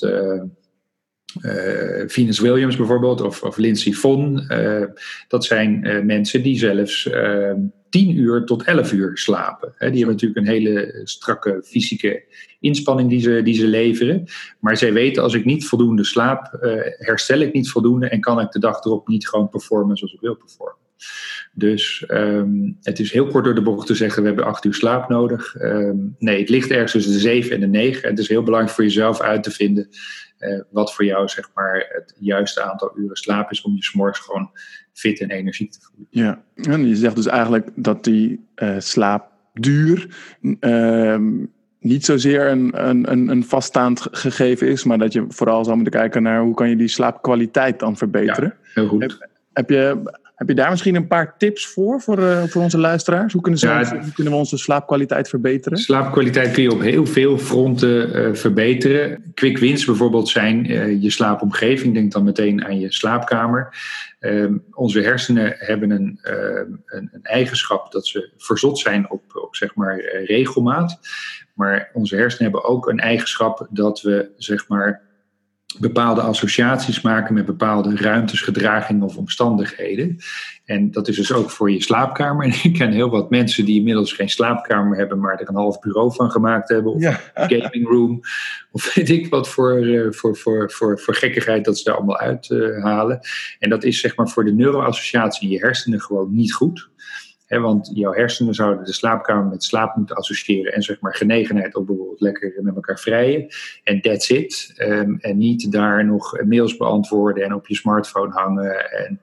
uh, 1.41 2.03
Venus 2.07 2.39
Williams 2.39 2.75
bijvoorbeeld, 2.75 3.21
of, 3.21 3.43
of 3.43 3.57
Lindsay 3.57 3.91
Vonn. 3.91 4.45
Uh, 4.49 4.83
dat 5.27 5.45
zijn 5.45 5.87
uh, 5.87 6.01
mensen 6.01 6.43
die 6.43 6.57
zelfs 6.57 7.09
10 7.89 8.17
uur 8.17 8.45
tot 8.45 8.63
11 8.63 8.91
uur 8.91 9.17
slapen. 9.17 9.73
Die 9.77 9.87
hebben 9.87 10.07
natuurlijk 10.07 10.39
een 10.39 10.53
hele 10.53 11.01
strakke 11.03 11.61
fysieke 11.65 12.23
inspanning 12.59 13.09
die 13.09 13.21
ze, 13.21 13.41
die 13.43 13.55
ze 13.55 13.67
leveren. 13.67 14.25
Maar 14.59 14.77
zij 14.77 14.93
weten, 14.93 15.23
als 15.23 15.33
ik 15.33 15.45
niet 15.45 15.65
voldoende 15.65 16.03
slaap, 16.03 16.57
herstel 16.97 17.39
ik 17.39 17.53
niet 17.53 17.69
voldoende 17.69 18.07
en 18.07 18.19
kan 18.21 18.39
ik 18.39 18.51
de 18.51 18.59
dag 18.59 18.83
erop 18.83 19.07
niet 19.07 19.27
gewoon 19.27 19.49
performen 19.49 19.97
zoals 19.97 20.13
ik 20.13 20.21
wil 20.21 20.35
performen. 20.35 20.81
Dus 21.53 22.03
um, 22.07 22.77
het 22.81 22.99
is 22.99 23.11
heel 23.11 23.27
kort 23.27 23.45
door 23.45 23.55
de 23.55 23.61
bocht 23.61 23.87
te 23.87 23.95
zeggen, 23.95 24.21
we 24.21 24.27
hebben 24.27 24.45
acht 24.45 24.65
uur 24.65 24.73
slaap 24.73 25.09
nodig. 25.09 25.55
Um, 25.61 26.15
nee, 26.19 26.39
het 26.39 26.49
ligt 26.49 26.71
ergens 26.71 26.91
tussen 26.91 27.11
de 27.11 27.19
zeven 27.19 27.51
en 27.51 27.59
de 27.59 27.67
negen. 27.67 28.03
En 28.03 28.09
het 28.09 28.19
is 28.19 28.27
heel 28.27 28.43
belangrijk 28.43 28.75
voor 28.75 28.83
jezelf 28.83 29.21
uit 29.21 29.43
te 29.43 29.51
vinden 29.51 29.89
uh, 30.47 30.61
wat 30.69 30.93
voor 30.93 31.05
jou 31.05 31.27
zeg 31.27 31.49
maar, 31.53 31.85
het 31.89 32.15
juiste 32.19 32.61
aantal 32.63 32.91
uren 32.95 33.15
slaap 33.15 33.51
is 33.51 33.61
om 33.61 33.75
je 33.75 33.83
s'morgens 33.83 34.19
gewoon 34.19 34.51
fit 34.93 35.19
en 35.19 35.29
energiek 35.29 35.71
te 35.71 35.79
voelen. 35.81 36.07
Ja, 36.09 36.43
en 36.55 36.87
je 36.87 36.95
zegt 36.95 37.15
dus 37.15 37.25
eigenlijk 37.25 37.69
dat 37.75 38.03
die 38.03 38.47
uh, 38.55 38.75
slaapduur 38.79 40.07
uh, 40.59 41.17
niet 41.79 42.05
zozeer 42.05 42.49
een, 42.49 42.89
een, 42.89 43.29
een 43.29 43.43
vaststaand 43.43 44.07
gegeven 44.11 44.67
is, 44.67 44.83
maar 44.83 44.97
dat 44.97 45.13
je 45.13 45.25
vooral 45.27 45.63
zou 45.63 45.75
moeten 45.75 45.99
kijken 45.99 46.23
naar 46.23 46.41
hoe 46.41 46.53
kan 46.53 46.69
je 46.69 46.75
die 46.75 46.87
slaapkwaliteit 46.87 47.79
dan 47.79 47.97
verbeteren. 47.97 48.55
Ja, 48.61 48.69
heel 48.73 48.87
goed. 48.87 49.01
Heb, 49.01 49.29
heb 49.53 49.69
je 49.69 50.01
heb 50.47 50.55
je 50.55 50.61
daar 50.61 50.71
misschien 50.71 50.95
een 50.95 51.07
paar 51.07 51.37
tips 51.37 51.67
voor, 51.67 52.01
voor, 52.01 52.19
uh, 52.19 52.43
voor 52.43 52.61
onze 52.61 52.77
luisteraars? 52.77 53.33
Hoe 53.33 53.41
kunnen, 53.41 53.59
ze, 53.59 53.67
ja, 53.67 53.99
hoe 54.01 54.13
kunnen 54.13 54.33
we 54.33 54.39
onze 54.39 54.57
slaapkwaliteit 54.57 55.29
verbeteren? 55.29 55.77
Slaapkwaliteit 55.77 56.51
kun 56.51 56.63
je 56.63 56.71
op 56.71 56.81
heel 56.81 57.05
veel 57.05 57.37
fronten 57.37 58.15
uh, 58.15 58.33
verbeteren. 58.33 59.31
Quick 59.33 59.57
wins 59.57 59.85
bijvoorbeeld 59.85 60.29
zijn 60.29 60.71
uh, 60.71 61.01
je 61.01 61.09
slaapomgeving. 61.09 61.93
Denk 61.93 62.11
dan 62.11 62.23
meteen 62.23 62.65
aan 62.65 62.79
je 62.79 62.93
slaapkamer. 62.93 63.77
Ehm, 64.19 64.53
onze 64.71 65.01
hersenen 65.01 65.55
hebben 65.57 65.91
een, 65.91 66.19
een, 66.21 66.79
een, 66.85 67.23
eigenschap 67.23 67.91
dat 67.91 68.07
ze 68.07 68.29
verzot 68.37 68.79
zijn 68.79 69.09
op, 69.09 69.21
op 69.35 69.55
zeg 69.55 69.75
maar, 69.75 70.01
regelmaat. 70.25 70.99
Maar 71.53 71.89
onze 71.93 72.15
hersenen 72.15 72.51
hebben 72.51 72.69
ook 72.69 72.87
een 72.87 72.99
eigenschap 72.99 73.67
dat 73.69 74.01
we 74.01 74.29
zeg 74.37 74.67
maar 74.67 75.01
bepaalde 75.79 76.21
associaties 76.21 77.01
maken 77.01 77.33
met 77.33 77.45
bepaalde 77.45 77.95
ruimtes, 77.95 78.41
gedragingen 78.41 79.03
of 79.03 79.17
omstandigheden. 79.17 80.17
En 80.65 80.91
dat 80.91 81.07
is 81.07 81.15
dus 81.15 81.31
ook 81.33 81.49
voor 81.49 81.71
je 81.71 81.83
slaapkamer. 81.83 82.45
En 82.45 82.53
ik 82.69 82.73
ken 82.73 82.91
heel 82.91 83.09
wat 83.09 83.29
mensen 83.29 83.65
die 83.65 83.77
inmiddels 83.77 84.13
geen 84.13 84.29
slaapkamer 84.29 84.97
hebben, 84.97 85.19
maar 85.19 85.39
er 85.39 85.49
een 85.49 85.55
half 85.55 85.79
bureau 85.79 86.13
van 86.13 86.31
gemaakt 86.31 86.69
hebben. 86.69 86.93
Of 86.93 87.01
ja. 87.01 87.19
een 87.33 87.61
gaming 87.61 87.87
room. 87.87 88.21
Of 88.71 88.93
weet 88.93 89.09
ik 89.09 89.29
wat 89.29 89.49
voor, 89.49 89.85
uh, 89.85 90.11
voor, 90.11 90.37
voor, 90.37 90.71
voor, 90.71 90.99
voor 90.99 91.15
gekkigheid 91.15 91.65
dat 91.65 91.77
ze 91.77 91.83
daar 91.83 91.95
allemaal 91.95 92.19
uithalen. 92.19 93.19
Uh, 93.21 93.29
en 93.59 93.69
dat 93.69 93.83
is 93.83 93.99
zeg 93.99 94.15
maar 94.15 94.29
voor 94.29 94.45
de 94.45 94.53
neuroassociatie 94.53 95.47
in 95.47 95.53
je 95.53 95.59
hersenen 95.59 96.01
gewoon 96.01 96.35
niet 96.35 96.53
goed 96.53 96.91
want 97.61 97.91
jouw 97.93 98.13
hersenen 98.13 98.53
zouden 98.53 98.85
de 98.85 98.93
slaapkamer 98.93 99.45
met 99.45 99.63
slaap 99.63 99.95
moeten 99.95 100.15
associëren. 100.15 100.73
En 100.73 100.81
zeg 100.81 101.01
maar 101.01 101.15
genegenheid 101.15 101.75
op 101.75 101.87
bijvoorbeeld 101.87 102.21
lekker 102.21 102.53
met 102.61 102.75
elkaar 102.75 102.99
vrijen. 102.99 103.47
En 103.83 104.01
that's 104.01 104.29
it. 104.29 104.73
Um, 104.77 105.17
en 105.19 105.37
niet 105.37 105.71
daar 105.71 106.05
nog 106.05 106.43
mails 106.43 106.77
beantwoorden 106.77 107.43
en 107.43 107.53
op 107.53 107.67
je 107.67 107.75
smartphone 107.75 108.33
hangen. 108.33 108.91
En 108.91 109.21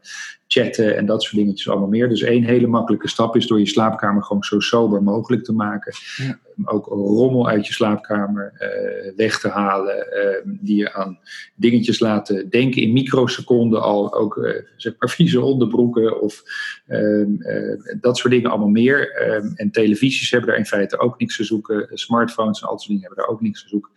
chatten 0.52 0.96
en 0.96 1.06
dat 1.06 1.22
soort 1.22 1.36
dingetjes 1.36 1.68
allemaal 1.68 1.88
meer. 1.88 2.08
Dus 2.08 2.22
één 2.22 2.44
hele 2.44 2.66
makkelijke 2.66 3.08
stap 3.08 3.36
is 3.36 3.46
door 3.46 3.58
je 3.58 3.66
slaapkamer 3.66 4.22
gewoon 4.22 4.42
zo 4.42 4.60
sober 4.60 5.02
mogelijk 5.02 5.44
te 5.44 5.52
maken. 5.52 5.92
Ja. 6.16 6.38
Ook 6.64 6.86
rommel 6.86 7.48
uit 7.48 7.66
je 7.66 7.72
slaapkamer 7.72 8.52
eh, 8.58 9.16
weg 9.16 9.40
te 9.40 9.48
halen, 9.48 10.12
eh, 10.12 10.40
die 10.44 10.76
je 10.76 10.92
aan 10.92 11.18
dingetjes 11.54 11.98
laten 11.98 12.48
denken 12.48 12.82
in 12.82 12.92
microseconden 12.92 13.82
al. 13.82 14.14
Ook 14.14 14.36
eh, 14.36 14.62
zeg 14.76 14.94
maar 14.98 15.10
vieze 15.18 15.40
onderbroeken 15.40 16.20
of 16.20 16.42
ehm, 16.86 17.40
eh, 17.40 17.96
dat 18.00 18.18
soort 18.18 18.32
dingen 18.32 18.50
allemaal 18.50 18.68
meer. 18.68 19.12
Ehm, 19.12 19.52
en 19.54 19.70
televisies 19.70 20.30
hebben 20.30 20.48
daar 20.48 20.58
in 20.58 20.66
feite 20.66 20.98
ook 20.98 21.18
niks 21.18 21.36
te 21.36 21.44
zoeken. 21.44 21.88
Smartphones 21.92 22.60
en 22.60 22.66
al 22.66 22.72
dat 22.72 22.82
soort 22.82 22.92
dingen 22.92 23.06
hebben 23.06 23.24
daar 23.24 23.34
ook 23.34 23.40
niks 23.40 23.62
te 23.62 23.68
zoeken. 23.68 23.90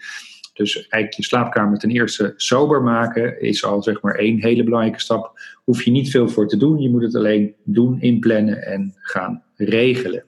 Dus 0.53 0.75
eigenlijk 0.75 1.13
je 1.13 1.24
slaapkamer 1.24 1.79
ten 1.79 1.89
eerste 1.89 2.33
sober 2.36 2.81
maken 2.81 3.41
is 3.41 3.63
al 3.63 3.83
zeg 3.83 4.01
maar 4.01 4.15
één 4.15 4.41
hele 4.41 4.63
belangrijke 4.63 5.00
stap. 5.00 5.39
Hoef 5.63 5.83
je 5.83 5.91
niet 5.91 6.10
veel 6.10 6.29
voor 6.29 6.48
te 6.48 6.57
doen. 6.57 6.79
Je 6.79 6.89
moet 6.89 7.01
het 7.01 7.15
alleen 7.15 7.55
doen, 7.63 8.01
inplannen 8.01 8.65
en 8.65 8.93
gaan 9.01 9.43
regelen. 9.55 10.24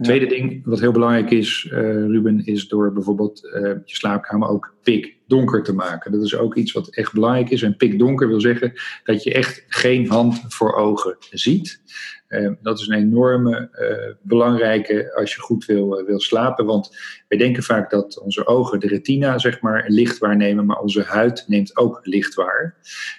Tweede 0.00 0.26
ding 0.26 0.64
wat 0.64 0.80
heel 0.80 0.92
belangrijk 0.92 1.30
is, 1.30 1.68
eh, 1.70 1.80
Ruben, 1.80 2.44
is 2.44 2.68
door 2.68 2.92
bijvoorbeeld 2.92 3.44
eh, 3.44 3.62
je 3.62 3.96
slaapkamer 3.96 4.48
ook 4.48 4.74
pikdonker 4.82 5.62
te 5.62 5.72
maken. 5.72 6.12
Dat 6.12 6.22
is 6.22 6.36
ook 6.36 6.54
iets 6.54 6.72
wat 6.72 6.88
echt 6.88 7.12
belangrijk 7.12 7.50
is. 7.50 7.62
En 7.62 7.76
pikdonker 7.76 8.28
wil 8.28 8.40
zeggen 8.40 8.72
dat 9.04 9.22
je 9.22 9.32
echt 9.32 9.64
geen 9.68 10.08
hand 10.08 10.40
voor 10.48 10.74
ogen 10.74 11.16
ziet. 11.30 11.82
Eh, 12.28 12.50
dat 12.62 12.78
is 12.78 12.86
een 12.86 12.96
enorme 12.98 13.68
eh, 13.72 14.14
belangrijke 14.22 15.14
als 15.14 15.34
je 15.34 15.40
goed 15.40 15.64
wil, 15.64 15.98
eh, 15.98 16.06
wil 16.06 16.20
slapen. 16.20 16.64
Want 16.66 16.96
wij 17.28 17.38
denken 17.38 17.62
vaak 17.62 17.90
dat 17.90 18.20
onze 18.20 18.46
ogen 18.46 18.80
de 18.80 18.86
retina 18.86 19.38
zeg 19.38 19.60
maar, 19.60 19.84
licht 19.88 20.18
waarnemen, 20.18 20.66
maar 20.66 20.78
onze 20.80 21.02
huid 21.02 21.44
neemt 21.46 21.76
ook 21.76 22.00
licht 22.02 22.34
waar. 22.34 22.74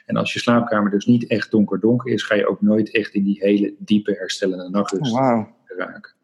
En 0.05 0.15
als 0.15 0.33
je 0.33 0.39
slaapkamer 0.39 0.91
dus 0.91 1.05
niet 1.05 1.27
echt 1.27 1.51
donker-donker 1.51 2.11
is, 2.13 2.23
ga 2.23 2.35
je 2.35 2.47
ook 2.47 2.61
nooit 2.61 2.91
echt 2.91 3.13
in 3.13 3.23
die 3.23 3.37
hele 3.39 3.73
diepe 3.79 4.11
herstellende 4.11 4.69
nachtrust 4.69 5.11
Oh, 5.13 5.47
raken. 5.65 6.15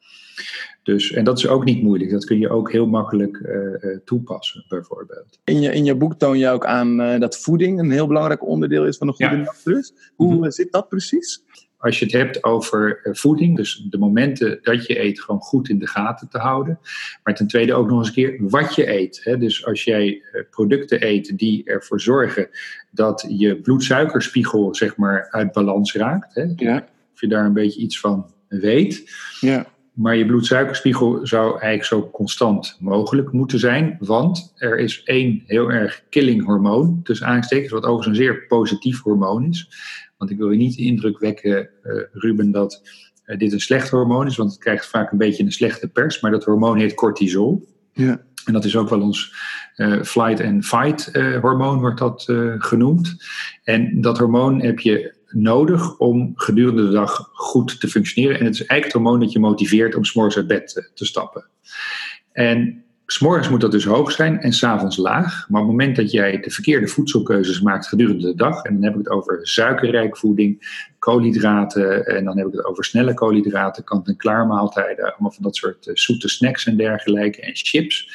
Dus, 0.83 1.11
en 1.11 1.23
dat 1.23 1.37
is 1.37 1.47
ook 1.47 1.63
niet 1.65 1.83
moeilijk. 1.83 2.11
Dat 2.11 2.25
kun 2.25 2.39
je 2.39 2.49
ook 2.49 2.71
heel 2.71 2.87
makkelijk 2.87 3.37
eh, 3.37 3.97
toepassen, 4.05 4.65
bijvoorbeeld. 4.67 5.39
In 5.43 5.61
je, 5.61 5.71
in 5.73 5.83
je 5.85 5.95
boek 5.95 6.13
toon 6.13 6.37
je 6.37 6.49
ook 6.49 6.65
aan 6.65 6.97
dat 7.19 7.37
voeding 7.37 7.79
een 7.79 7.91
heel 7.91 8.07
belangrijk 8.07 8.47
onderdeel 8.47 8.85
is 8.85 8.97
van 8.97 9.07
een 9.07 9.13
goede 9.13 9.35
Ja. 9.35 9.41
nachtrust. 9.41 10.11
Hoe 10.15 10.33
Mhm. 10.35 10.49
zit 10.49 10.71
dat 10.71 10.89
precies? 10.89 11.43
Als 11.83 11.99
je 11.99 12.05
het 12.05 12.13
hebt 12.13 12.43
over 12.43 12.99
eh, 13.03 13.13
voeding, 13.13 13.55
dus 13.55 13.85
de 13.89 13.97
momenten 13.97 14.59
dat 14.61 14.85
je 14.85 14.99
eet, 14.99 15.21
gewoon 15.21 15.41
goed 15.41 15.69
in 15.69 15.79
de 15.79 15.87
gaten 15.87 16.29
te 16.29 16.37
houden. 16.37 16.79
Maar 17.23 17.35
ten 17.35 17.47
tweede 17.47 17.73
ook 17.73 17.89
nog 17.89 17.97
eens 17.97 18.07
een 18.07 18.13
keer 18.13 18.37
wat 18.39 18.75
je 18.75 18.89
eet. 18.89 19.21
Hè? 19.23 19.37
Dus 19.37 19.65
als 19.65 19.83
jij 19.83 20.21
eh, 20.31 20.41
producten 20.49 21.07
eet 21.07 21.37
die 21.37 21.63
ervoor 21.63 22.01
zorgen 22.01 22.49
dat 22.91 23.25
je 23.27 23.61
bloedsuikerspiegel 23.61 24.75
zeg 24.75 24.97
maar 24.97 25.27
uit 25.29 25.51
balans 25.51 25.93
raakt. 25.93 26.35
Hè? 26.35 26.45
Ja. 26.55 26.87
Of 27.13 27.21
je 27.21 27.27
daar 27.27 27.45
een 27.45 27.53
beetje 27.53 27.81
iets 27.81 27.99
van 27.99 28.31
weet. 28.47 29.11
Ja. 29.39 29.65
Maar 29.93 30.15
je 30.15 30.25
bloedsuikerspiegel 30.25 31.19
zou 31.23 31.51
eigenlijk 31.51 31.85
zo 31.85 32.09
constant 32.09 32.77
mogelijk 32.79 33.31
moeten 33.31 33.59
zijn. 33.59 33.97
Want 33.99 34.53
er 34.55 34.77
is 34.79 35.03
één 35.03 35.43
heel 35.45 35.71
erg 35.71 36.03
killing 36.09 36.45
hormoon, 36.45 36.99
tussen 37.03 37.27
aanstekens, 37.27 37.71
wat 37.71 37.83
overigens 37.83 38.07
een 38.07 38.23
zeer 38.23 38.45
positief 38.47 39.01
hormoon 39.01 39.45
is. 39.45 39.69
Want 40.23 40.35
ik 40.35 40.41
wil 40.41 40.51
je 40.51 40.57
niet 40.57 40.75
de 40.75 40.83
indruk 40.83 41.19
wekken, 41.19 41.69
eh, 41.83 42.01
Ruben, 42.11 42.51
dat 42.51 42.81
eh, 43.25 43.37
dit 43.37 43.53
een 43.53 43.59
slecht 43.59 43.89
hormoon 43.89 44.27
is. 44.27 44.37
Want 44.37 44.51
het 44.51 44.59
krijgt 44.59 44.87
vaak 44.87 45.11
een 45.11 45.17
beetje 45.17 45.43
een 45.43 45.51
slechte 45.51 45.87
pers. 45.87 46.19
Maar 46.19 46.31
dat 46.31 46.43
hormoon 46.43 46.77
heet 46.77 46.93
cortisol. 46.93 47.67
Ja. 47.93 48.21
En 48.45 48.53
dat 48.53 48.65
is 48.65 48.75
ook 48.77 48.89
wel 48.89 49.01
ons 49.01 49.35
eh, 49.75 50.01
flight 50.01 50.41
and 50.41 50.65
fight 50.65 51.11
hormoon, 51.41 51.79
wordt 51.79 51.99
dat 51.99 52.23
genoemd. 52.57 53.15
En 53.63 54.01
dat 54.01 54.17
hormoon 54.17 54.61
heb 54.61 54.79
je 54.79 55.13
nodig 55.27 55.97
om 55.97 56.31
gedurende 56.35 56.85
de 56.85 56.91
dag 56.91 57.29
goed 57.33 57.79
te 57.79 57.87
functioneren. 57.87 58.39
En 58.39 58.45
het 58.45 58.53
is 58.53 58.59
eigenlijk 58.59 58.93
het 58.93 59.01
hormoon 59.01 59.19
dat 59.19 59.31
je 59.31 59.39
motiveert 59.39 59.95
om 59.95 60.05
s'morgens 60.05 60.37
uit 60.37 60.47
bed 60.47 60.91
te 60.93 61.05
stappen. 61.05 61.47
En 62.31 62.82
s'morgens 63.05 63.49
moet 63.49 63.61
dat 63.61 63.71
dus 63.71 63.85
hoog 63.85 64.11
zijn 64.11 64.39
en 64.39 64.53
s'avonds 64.53 64.97
laag. 64.97 65.49
Maar 65.49 65.61
op 65.61 65.67
het 65.67 65.77
moment 65.77 65.95
dat 65.95 66.11
jij 66.11 66.39
de 66.39 66.49
verkeerde 66.49 66.87
voedselkeuzes 66.87 67.61
maakt 67.61 67.87
gedurende 67.87 68.27
de 68.27 68.35
dag, 68.35 68.63
en 68.63 68.73
dan 68.73 68.83
heb 68.83 68.93
ik 68.93 68.99
het 68.99 69.09
over 69.09 69.39
suikerrijk 69.47 70.17
voeding, 70.17 70.81
koolhydraten, 70.99 72.05
en 72.05 72.23
dan 72.25 72.37
heb 72.37 72.47
ik 72.47 72.53
het 72.53 72.65
over 72.65 72.83
snelle 72.83 73.13
koolhydraten, 73.13 73.83
kant-en-klaar 73.83 74.47
maaltijden, 74.47 75.11
allemaal 75.11 75.31
van 75.31 75.43
dat 75.43 75.55
soort 75.55 75.87
eh, 75.87 75.95
zoete 75.95 76.29
snacks 76.29 76.65
en 76.65 76.77
dergelijke, 76.77 77.41
en 77.41 77.55
chips. 77.55 78.11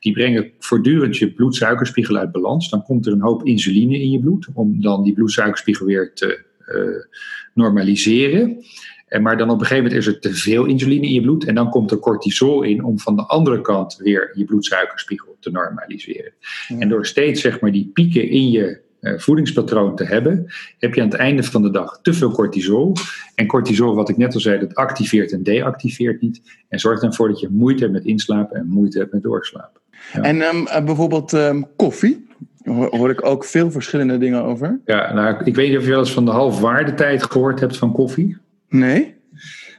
Die 0.00 0.12
brengen 0.12 0.50
voortdurend 0.58 1.16
je 1.16 1.32
bloedsuikerspiegel 1.32 2.16
uit 2.16 2.32
balans. 2.32 2.70
Dan 2.70 2.82
komt 2.82 3.06
er 3.06 3.12
een 3.12 3.20
hoop 3.20 3.44
insuline 3.44 4.00
in 4.00 4.10
je 4.10 4.20
bloed, 4.20 4.48
om 4.54 4.82
dan 4.82 5.02
die 5.02 5.12
bloedsuikerspiegel 5.12 5.86
weer 5.86 6.14
te 6.14 6.44
eh, 6.66 7.20
normaliseren. 7.54 8.64
En 9.12 9.22
maar 9.22 9.36
dan 9.36 9.50
op 9.50 9.60
een 9.60 9.66
gegeven 9.66 9.84
moment 9.84 10.00
is 10.00 10.06
er 10.06 10.20
te 10.20 10.34
veel 10.34 10.64
insuline 10.64 11.06
in 11.06 11.12
je 11.12 11.20
bloed. 11.20 11.44
En 11.44 11.54
dan 11.54 11.70
komt 11.70 11.90
er 11.90 11.98
cortisol 11.98 12.62
in 12.62 12.84
om 12.84 12.98
van 12.98 13.16
de 13.16 13.22
andere 13.26 13.60
kant 13.60 13.96
weer 13.96 14.30
je 14.34 14.44
bloedsuikerspiegel 14.44 15.36
te 15.40 15.50
normaliseren. 15.50 16.32
Ja. 16.68 16.78
En 16.78 16.88
door 16.88 17.06
steeds 17.06 17.40
zeg 17.40 17.60
maar, 17.60 17.72
die 17.72 17.90
pieken 17.92 18.28
in 18.28 18.50
je 18.50 18.80
eh, 19.00 19.12
voedingspatroon 19.18 19.96
te 19.96 20.04
hebben, 20.04 20.46
heb 20.78 20.94
je 20.94 21.00
aan 21.00 21.08
het 21.08 21.18
einde 21.18 21.42
van 21.42 21.62
de 21.62 21.70
dag 21.70 21.98
te 22.02 22.12
veel 22.12 22.30
cortisol. 22.30 22.92
En 23.34 23.46
cortisol, 23.46 23.94
wat 23.94 24.08
ik 24.08 24.16
net 24.16 24.34
al 24.34 24.40
zei, 24.40 24.58
dat 24.58 24.74
activeert 24.74 25.32
en 25.32 25.42
deactiveert 25.42 26.20
niet. 26.20 26.42
En 26.68 26.78
zorgt 26.78 27.02
ervoor 27.02 27.28
dat 27.28 27.40
je 27.40 27.48
moeite 27.50 27.82
hebt 27.82 27.94
met 27.94 28.04
inslapen 28.04 28.56
en 28.56 28.66
moeite 28.66 28.98
hebt 28.98 29.12
met 29.12 29.22
doorslapen. 29.22 29.80
Ja. 30.12 30.20
En 30.22 30.40
ehm, 30.40 30.66
eh, 30.66 30.84
bijvoorbeeld 30.84 31.32
ehm, 31.32 31.62
koffie. 31.76 32.26
Hoor, 32.62 32.96
hoor 32.96 33.10
ik 33.10 33.26
ook 33.26 33.44
veel 33.44 33.70
verschillende 33.70 34.18
dingen 34.18 34.42
over. 34.42 34.80
Ja, 34.84 35.12
nou, 35.12 35.44
ik 35.44 35.54
weet 35.54 35.68
niet 35.68 35.78
of 35.78 35.84
je 35.84 35.90
wel 35.90 35.98
eens 35.98 36.12
van 36.12 36.24
de 36.24 36.30
halfwaardetijd 36.30 37.22
gehoord 37.22 37.60
hebt 37.60 37.76
van 37.76 37.92
koffie. 37.92 38.40
Nee? 38.72 39.14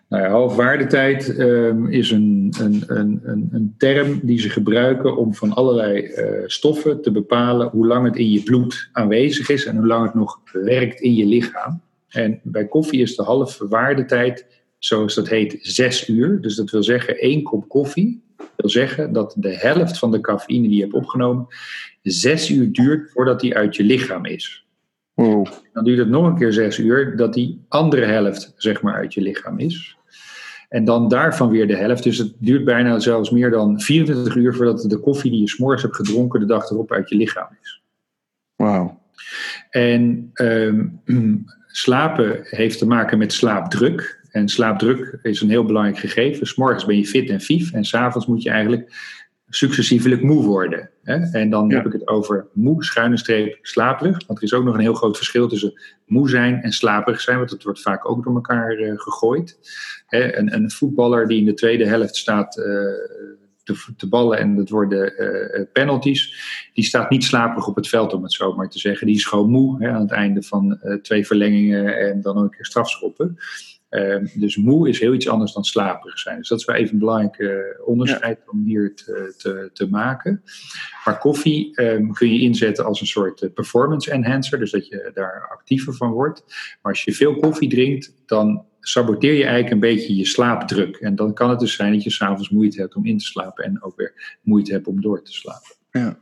Nou 0.09 0.23
ja, 0.23 0.29
halfwaardetijd 0.29 1.37
ehm, 1.37 1.85
is 1.87 2.11
een, 2.11 2.53
een, 2.59 2.83
een, 2.87 3.21
een, 3.51 3.75
term 3.77 4.19
die 4.23 4.39
ze 4.39 4.49
gebruiken 4.49 5.17
om 5.17 5.33
van 5.33 5.53
allerlei 5.53 5.99
eh, 5.99 6.43
stoffen 6.45 7.01
te 7.01 7.11
bepalen 7.11 7.67
hoe 7.67 7.87
lang 7.87 8.05
het 8.05 8.15
in 8.15 8.31
je 8.31 8.43
bloed 8.43 8.89
aanwezig 8.91 9.49
is 9.49 9.65
en 9.65 9.77
hoe 9.77 9.87
lang 9.87 10.05
het 10.05 10.13
nog 10.13 10.41
werkt 10.51 10.99
in 10.99 11.13
je 11.13 11.25
lichaam. 11.25 11.81
En 12.09 12.39
bij 12.43 12.67
koffie 12.67 13.01
is 13.01 13.15
de 13.15 13.23
halve 13.23 13.67
waardetijd, 13.67 14.45
zoals 14.77 15.15
dat 15.15 15.29
heet, 15.29 15.57
zes 15.61 16.07
uur. 16.07 16.41
Dus 16.41 16.55
dat 16.55 16.69
wil 16.69 16.83
zeggen, 16.83 17.17
één 17.17 17.43
kop 17.43 17.67
koffie 17.67 18.23
wil 18.55 18.69
zeggen 18.69 19.13
dat 19.13 19.35
de 19.37 19.55
helft 19.57 19.97
van 19.97 20.11
de 20.11 20.21
cafeïne 20.21 20.67
die 20.67 20.75
je 20.75 20.81
hebt 20.81 20.93
opgenomen 20.93 21.47
zes 22.03 22.49
uur 22.49 22.71
duurt 22.71 23.11
voordat 23.11 23.39
die 23.39 23.55
uit 23.55 23.75
je 23.75 23.83
lichaam 23.83 24.25
is. 24.25 24.62
Wow. 25.13 25.47
Dan 25.73 25.83
duurt 25.83 25.97
het 25.97 26.09
nog 26.09 26.25
een 26.25 26.37
keer 26.37 26.53
zes 26.53 26.77
uur 26.77 27.15
dat 27.15 27.33
die 27.33 27.65
andere 27.67 28.05
helft 28.05 28.53
zeg 28.55 28.81
maar 28.81 28.93
uit 28.93 29.13
je 29.13 29.21
lichaam 29.21 29.59
is. 29.59 29.97
En 30.69 30.85
dan 30.85 31.09
daarvan 31.09 31.49
weer 31.49 31.67
de 31.67 31.75
helft. 31.75 32.03
Dus 32.03 32.17
het 32.17 32.33
duurt 32.39 32.63
bijna 32.63 32.99
zelfs 32.99 33.29
meer 33.29 33.49
dan 33.49 33.81
24 33.81 34.35
uur 34.35 34.55
voordat 34.55 34.81
de 34.81 34.97
koffie 34.97 35.31
die 35.31 35.39
je 35.39 35.49
s'morgens 35.49 35.81
hebt 35.81 35.95
gedronken 35.95 36.39
de 36.39 36.45
dag 36.45 36.69
erop 36.69 36.91
uit 36.91 37.09
je 37.09 37.15
lichaam 37.15 37.47
is. 37.61 37.81
Wauw. 38.55 39.01
En 39.69 40.29
ehm, 40.33 40.85
slapen 41.67 42.39
heeft 42.43 42.77
te 42.77 42.87
maken 42.87 43.17
met 43.17 43.33
slaapdruk. 43.33 44.21
En 44.31 44.49
slaapdruk 44.49 45.19
is 45.21 45.41
een 45.41 45.49
heel 45.49 45.65
belangrijk 45.65 45.97
gegeven. 45.99 46.47
S'morgens 46.47 46.85
ben 46.85 46.97
je 46.97 47.05
fit 47.05 47.29
en 47.29 47.41
vief 47.41 47.73
en 47.73 47.85
s'avonds 47.85 48.27
moet 48.27 48.43
je 48.43 48.49
eigenlijk 48.49 48.93
successievelijk 49.55 50.23
moe 50.23 50.43
worden. 50.43 50.89
Hè? 51.03 51.15
En 51.15 51.49
dan 51.49 51.69
Ja. 51.69 51.75
heb 51.75 51.85
ik 51.85 51.91
het 51.91 52.07
over 52.07 52.47
moe, 52.53 52.83
schuine 52.83 53.17
streep, 53.17 53.57
slaperig. 53.61 54.25
Want 54.27 54.39
er 54.39 54.45
is 54.45 54.53
ook 54.53 54.63
nog 54.63 54.73
een 54.73 54.79
heel 54.79 54.93
groot 54.93 55.17
verschil 55.17 55.47
tussen 55.47 55.81
moe 56.05 56.29
zijn 56.29 56.61
en 56.61 56.71
slaperig 56.71 57.21
zijn. 57.21 57.37
Want 57.37 57.49
dat 57.49 57.63
wordt 57.63 57.81
vaak 57.81 58.09
ook 58.09 58.23
door 58.23 58.35
elkaar 58.35 58.71
eh, 58.71 58.91
gegooid. 58.95 59.59
Hè? 60.07 60.37
Een, 60.37 60.53
een 60.53 60.71
voetballer 60.71 61.27
die 61.27 61.39
in 61.39 61.45
de 61.45 61.53
tweede 61.53 61.85
helft 61.85 62.15
staat 62.15 62.57
eh, 62.57 62.65
te, 63.63 63.93
te 63.97 64.07
ballen 64.09 64.37
en 64.37 64.55
dat 64.55 64.69
worden 64.69 65.17
eh, 65.17 65.63
penalties. 65.73 66.35
Die 66.73 66.83
staat 66.83 67.09
niet 67.09 67.23
slaperig 67.23 67.67
op 67.67 67.75
het 67.75 67.87
veld, 67.87 68.13
om 68.13 68.23
het 68.23 68.33
zo 68.33 68.55
maar 68.55 68.69
te 68.69 68.79
zeggen. 68.79 69.07
Die 69.07 69.15
is 69.15 69.25
gewoon 69.25 69.49
moe 69.49 69.83
hè, 69.83 69.89
aan 69.89 70.01
het 70.01 70.11
einde 70.11 70.43
van 70.43 70.79
twee 71.01 71.25
verlengingen 71.27 71.97
en 71.99 72.21
dan 72.21 72.37
ook 72.37 72.43
een 72.43 72.49
keer 72.49 72.65
strafschoppen. 72.65 73.37
Ehm, 73.93 74.25
dus 74.33 74.57
moe 74.57 74.89
is 74.89 74.99
heel 74.99 75.13
iets 75.13 75.29
anders 75.29 75.53
dan 75.53 75.63
slaperig 75.63 76.19
zijn. 76.19 76.37
Dus 76.37 76.47
dat 76.47 76.59
is 76.59 76.65
wel 76.65 76.75
even 76.75 76.93
een 76.93 76.99
belangrijk 76.99 77.37
eh, 77.37 77.87
onderscheid 77.87 78.39
om 78.49 78.63
hier 78.65 78.95
te, 78.95 79.33
te, 79.37 79.69
te 79.73 79.89
maken. 79.89 80.43
Maar 81.05 81.17
koffie 81.17 81.75
ehm, 81.75 82.11
kun 82.11 82.33
je 82.33 82.41
inzetten 82.41 82.85
als 82.85 83.01
een 83.01 83.07
soort 83.07 83.41
eh, 83.41 83.53
performance 83.53 84.11
enhancer, 84.11 84.59
dus 84.59 84.71
dat 84.71 84.87
je 84.87 85.11
daar 85.13 85.47
actiever 85.51 85.93
van 85.93 86.11
wordt. 86.11 86.43
Maar 86.81 86.91
als 86.91 87.03
je 87.03 87.13
veel 87.13 87.35
koffie 87.35 87.69
drinkt, 87.69 88.13
dan 88.25 88.65
saboteer 88.79 89.33
je 89.33 89.43
eigenlijk 89.43 89.73
een 89.73 89.79
beetje 89.79 90.15
je 90.15 90.25
slaapdruk. 90.25 90.95
En 90.95 91.15
dan 91.15 91.33
kan 91.33 91.49
het 91.49 91.59
dus 91.59 91.75
zijn 91.75 91.93
dat 91.93 92.03
je 92.03 92.09
s'avonds 92.09 92.49
moeite 92.49 92.81
hebt 92.81 92.95
om 92.95 93.05
in 93.05 93.17
te 93.17 93.25
slapen 93.25 93.63
en 93.63 93.83
ook 93.83 93.95
weer 93.95 94.39
moeite 94.41 94.71
hebt 94.71 94.87
om 94.87 95.01
door 95.01 95.23
te 95.23 95.33
slapen. 95.33 95.75
Ja. 95.91 96.19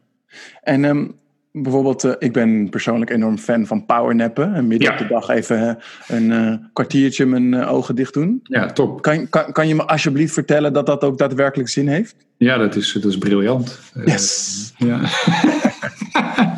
En 0.61 0.85
ehm, 0.85 1.07
bijvoorbeeld, 1.51 2.03
eh, 2.03 2.11
ik 2.19 2.33
ben 2.33 2.69
persoonlijk 2.69 3.11
enorm 3.11 3.37
fan 3.37 3.65
van 3.65 3.85
powernappen. 3.85 4.53
En 4.53 4.67
midden 4.67 4.87
Ja. 4.87 4.93
op 4.93 4.99
de 4.99 5.07
dag 5.13 5.29
even 5.29 5.67
eh, 5.67 6.17
een 6.17 6.31
eh, 6.31 6.53
kwartiertje 6.73 7.25
mijn 7.25 7.65
ogen 7.65 7.95
dicht 7.95 8.13
doen. 8.13 8.39
Ja, 8.43 8.71
top. 8.71 9.01
Kan, 9.01 9.29
kan, 9.29 9.51
kan 9.51 9.67
je 9.67 9.75
me 9.75 9.85
alsjeblieft 9.85 10.33
vertellen 10.33 10.73
dat 10.73 10.85
dat 10.85 11.03
ook 11.03 11.17
daadwerkelijk 11.17 11.69
zin 11.69 11.87
heeft? 11.87 12.15
Ja, 12.37 12.57
dat 12.57 12.75
is, 12.75 12.93
dat 12.93 13.11
is 13.11 13.17
briljant. 13.17 13.79
Yes! 14.05 14.73
Ja. 14.77 14.99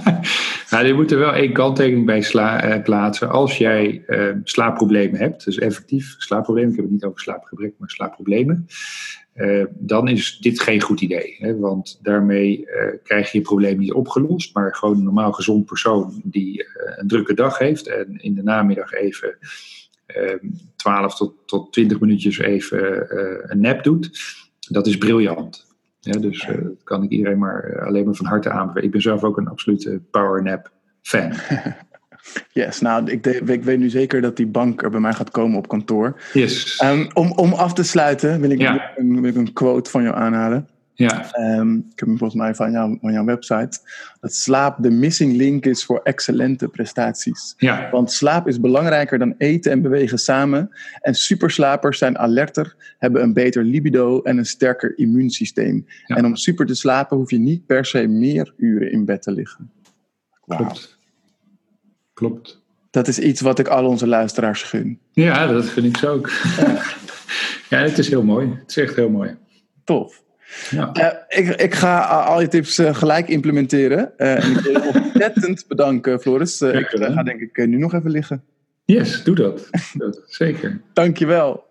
Nou, 0.74 0.86
je 0.86 0.94
moet 0.94 1.12
er 1.12 1.20
wel 1.20 1.34
één 1.34 1.54
kanttekening 1.54 2.06
bij 2.06 2.22
sla, 2.22 2.76
uh, 2.76 2.84
plaatsen. 2.84 3.30
Als 3.30 3.58
jij 3.58 4.04
uh, 4.08 4.30
slaapproblemen 4.44 5.20
hebt, 5.20 5.46
dus 5.46 5.58
effectief 5.58 6.16
slaapproblemen, 6.18 6.70
ik 6.70 6.76
heb 6.76 6.86
het 6.86 6.94
niet 6.94 7.04
over 7.04 7.20
slaapgebrek, 7.20 7.74
maar 7.78 7.90
slaapproblemen, 7.90 8.68
uh, 9.36 9.66
dan 9.70 10.08
is 10.08 10.38
dit 10.38 10.62
geen 10.62 10.82
goed 10.82 11.02
idee. 11.02 11.36
Hè? 11.40 11.58
Want 11.58 12.00
daarmee 12.02 12.68
krijg 13.04 13.32
je 13.32 13.38
je 13.38 13.44
probleem 13.44 13.78
niet 13.78 13.92
opgelost, 13.92 14.54
maar 14.54 14.76
gewoon 14.76 14.98
een 14.98 15.04
normaal 15.04 15.32
gezond 15.32 15.66
persoon 15.66 16.22
die 16.24 16.66
een 16.96 17.08
drukke 17.08 17.34
dag 17.34 17.58
heeft 17.58 17.88
en 17.88 18.18
in 18.22 18.34
de 18.34 18.44
namiddag 18.44 18.92
even 18.92 19.38
12 20.76 21.16
tot, 21.16 21.34
tot 21.46 21.74
20 21.74 22.00
minuutjes 22.00 22.38
even 22.38 23.06
een 23.52 23.60
nap 23.60 23.84
doet, 23.84 24.20
dat 24.70 24.88
is 24.88 24.98
briljant. 24.98 25.73
Ja, 26.06 26.20
dus 26.20 26.48
uh, 26.50 26.64
dat 26.64 26.84
kan 26.84 27.04
ik 27.04 27.10
iedereen 27.10 27.38
maar 27.38 27.70
uh, 27.70 27.86
alleen 27.86 28.06
maar 28.06 28.14
van 28.14 28.26
harte 28.26 28.50
aanbevelen. 28.50 28.84
Ik 28.84 28.92
ben 28.92 29.02
zelf 29.02 29.24
ook 29.24 29.38
een 29.38 29.48
absolute 29.48 30.02
powernap 30.12 30.72
fan. 31.02 31.34
yes, 32.52 32.82
nou, 32.82 33.12
ik, 33.12 33.24
de, 33.24 33.42
ik, 33.46 33.64
weet 33.64 33.80
nu 33.80 33.90
zeker 33.90 34.22
dat 34.22 34.38
die 34.38 34.48
bank 34.48 34.82
er 34.82 34.90
bij 34.90 35.00
mij 35.00 35.14
gaat 35.14 35.32
komen 35.32 35.58
op 35.58 35.68
kantoor. 35.68 36.22
Yes. 36.34 36.82
Um, 36.84 37.08
om, 37.14 37.32
om 37.32 37.54
af 37.54 37.74
te 37.74 37.84
sluiten 37.84 38.42
wil 38.42 38.50
ik, 38.50 38.60
ja. 38.60 38.92
een, 38.96 39.22
wil 39.22 39.30
ik 39.30 39.36
een 39.36 39.54
quote 39.54 39.90
van 39.90 40.04
jou 40.04 40.16
aanhalen. 40.16 40.68
Ja. 40.96 41.32
Um, 41.40 41.78
ik 41.78 42.00
heb 42.00 42.08
hem 42.08 42.18
volgens 42.18 42.42
mij 42.42 42.56
van, 42.56 42.72
jou, 42.72 42.98
van 43.02 43.14
jouw 43.14 43.26
website. 43.26 43.80
Dat 44.20 44.34
slaap 44.34 44.84
de 44.84 44.90
missing 44.90 45.36
link 45.36 45.66
is 45.66 45.86
voor 45.86 46.00
excellente 46.04 46.68
prestaties. 46.68 47.54
Ja. 47.58 47.90
Want 47.92 48.12
slaap 48.12 48.48
is 48.48 48.60
belangrijker 48.60 49.20
dan 49.20 49.36
eten 49.38 49.72
en 49.72 49.82
bewegen 49.82 50.18
samen. 50.18 50.70
En 51.02 51.16
superslapers 51.16 51.98
zijn 51.98 52.18
alerter, 52.18 52.96
hebben 52.98 53.22
een 53.22 53.34
beter 53.34 53.64
libido 53.64 54.22
en 54.22 54.38
een 54.38 54.46
sterker 54.46 54.98
immuunsysteem. 54.98 55.86
Ja. 56.06 56.16
En 56.16 56.26
om 56.26 56.36
super 56.36 56.66
te 56.66 56.76
slapen 56.76 57.18
hoef 57.18 57.32
je 57.32 57.40
niet 57.40 57.66
per 57.66 57.86
se 57.86 58.08
meer 58.08 58.54
uren 58.58 58.92
in 58.92 59.06
bed 59.06 59.22
te 59.22 59.32
liggen. 59.32 59.72
Wow. 60.46 60.58
Klopt. 60.58 60.98
Klopt. 62.14 62.62
Dat 62.90 63.08
is 63.08 63.20
iets 63.20 63.42
wat 63.42 63.60
ik 63.60 63.68
al 63.68 63.86
onze 63.86 64.08
luisteraars 64.08 64.64
gun. 64.64 65.00
Ja, 65.12 65.48
dat 65.48 65.66
vind 65.66 65.86
ik 65.86 65.98
zo 65.98 66.14
ook. 66.14 66.32
Ja, 66.58 66.82
ja 67.70 67.78
het 67.78 67.98
is 67.98 68.10
heel 68.10 68.24
mooi. 68.24 68.50
Het 68.50 68.70
is 68.70 68.78
echt 68.78 68.96
heel 68.96 69.10
mooi. 69.10 69.38
Tof. 69.84 70.24
Ja. 70.70 70.90
Uh, 70.94 71.08
ik, 71.28 71.56
ik 71.56 71.76
ga 71.76 72.00
al 72.06 72.42
je 72.42 72.48
tips 72.48 72.80
uh, 72.80 72.96
gelijk 72.96 73.28
implementeren. 73.28 74.12
Uh, 74.18 74.44
en 74.44 74.52
ik 74.52 74.60
wil 74.60 74.72
je 74.72 74.92
ontzettend 74.94 75.66
bedanken, 75.68 76.20
Floris. 76.20 76.62
ik 76.62 76.88
ga 76.90 77.24
denk 77.24 77.40
ik 77.40 77.68
nu 77.68 77.78
nog 77.78 77.94
even 77.94 78.12
liggen. 78.12 78.44
Yes, 78.86 79.24
doe 79.24 79.36
dat. 79.36 79.70
dat 79.94 80.22
zeker. 80.42 80.82
Dankjewel. 80.94 81.64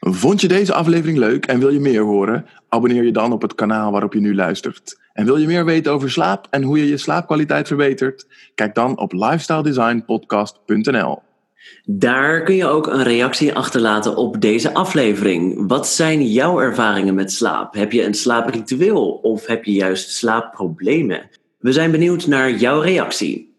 Vond 0.00 0.40
je 0.40 0.48
deze 0.48 0.74
aflevering 0.74 1.18
leuk 1.18 1.46
en 1.46 1.58
wil 1.58 1.68
je 1.68 1.80
meer 1.80 2.02
horen? 2.02 2.46
Abonneer 2.68 3.04
je 3.04 3.12
dan 3.12 3.32
op 3.32 3.42
het 3.42 3.54
kanaal 3.54 3.92
waarop 3.92 4.12
je 4.12 4.20
nu 4.20 4.34
luistert. 4.34 4.98
En 5.12 5.24
wil 5.24 5.36
je 5.36 5.46
meer 5.46 5.64
weten 5.64 5.92
over 5.92 6.10
slaap 6.10 6.46
en 6.50 6.62
hoe 6.62 6.78
je 6.78 6.88
je 6.88 6.96
slaapkwaliteit 6.96 7.66
verbetert? 7.66 8.26
Kijk 8.54 8.74
dan 8.74 8.98
op 8.98 9.12
lifestyledesignpodcast.nl. 9.12 11.22
Daar 11.84 12.42
kun 12.42 12.54
je 12.54 12.66
ook 12.66 12.86
een 12.86 13.02
reactie 13.02 13.54
achterlaten 13.54 14.16
op 14.16 14.40
deze 14.40 14.74
aflevering. 14.74 15.68
Wat 15.68 15.88
zijn 15.88 16.26
jouw 16.26 16.60
ervaringen 16.60 17.14
met 17.14 17.32
slaap? 17.32 17.74
Heb 17.74 17.92
je 17.92 18.04
een 18.04 18.14
slaapritueel 18.14 19.12
of 19.12 19.46
heb 19.46 19.64
je 19.64 19.72
juist 19.72 20.10
slaapproblemen? 20.10 21.28
We 21.58 21.72
zijn 21.72 21.90
benieuwd 21.90 22.26
naar 22.26 22.50
jouw 22.50 22.80
reactie. 22.80 23.54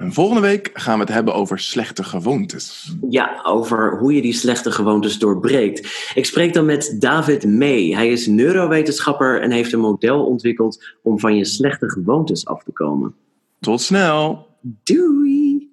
En 0.00 0.12
volgende 0.12 0.40
week 0.40 0.70
gaan 0.72 0.94
we 0.94 1.04
het 1.04 1.12
hebben 1.12 1.34
over 1.34 1.58
slechte 1.58 2.04
gewoontes. 2.04 2.94
Ja, 3.08 3.40
over 3.42 3.98
hoe 3.98 4.14
je 4.14 4.22
die 4.22 4.32
slechte 4.32 4.70
gewoontes 4.70 5.18
doorbreekt. 5.18 6.10
Ik 6.14 6.24
spreek 6.24 6.52
dan 6.54 6.64
met 6.64 6.96
David 6.98 7.46
May. 7.46 7.88
Hij 7.88 8.08
is 8.08 8.26
neurowetenschapper 8.26 9.40
en 9.40 9.50
heeft 9.50 9.72
een 9.72 9.80
model 9.80 10.24
ontwikkeld 10.24 10.84
om 11.02 11.18
van 11.18 11.36
je 11.36 11.44
slechte 11.44 11.90
gewoontes 11.90 12.46
af 12.46 12.62
te 12.62 12.72
komen. 12.72 13.14
Tot 13.60 13.80
snel. 13.80 14.46
Doei! 14.82 15.70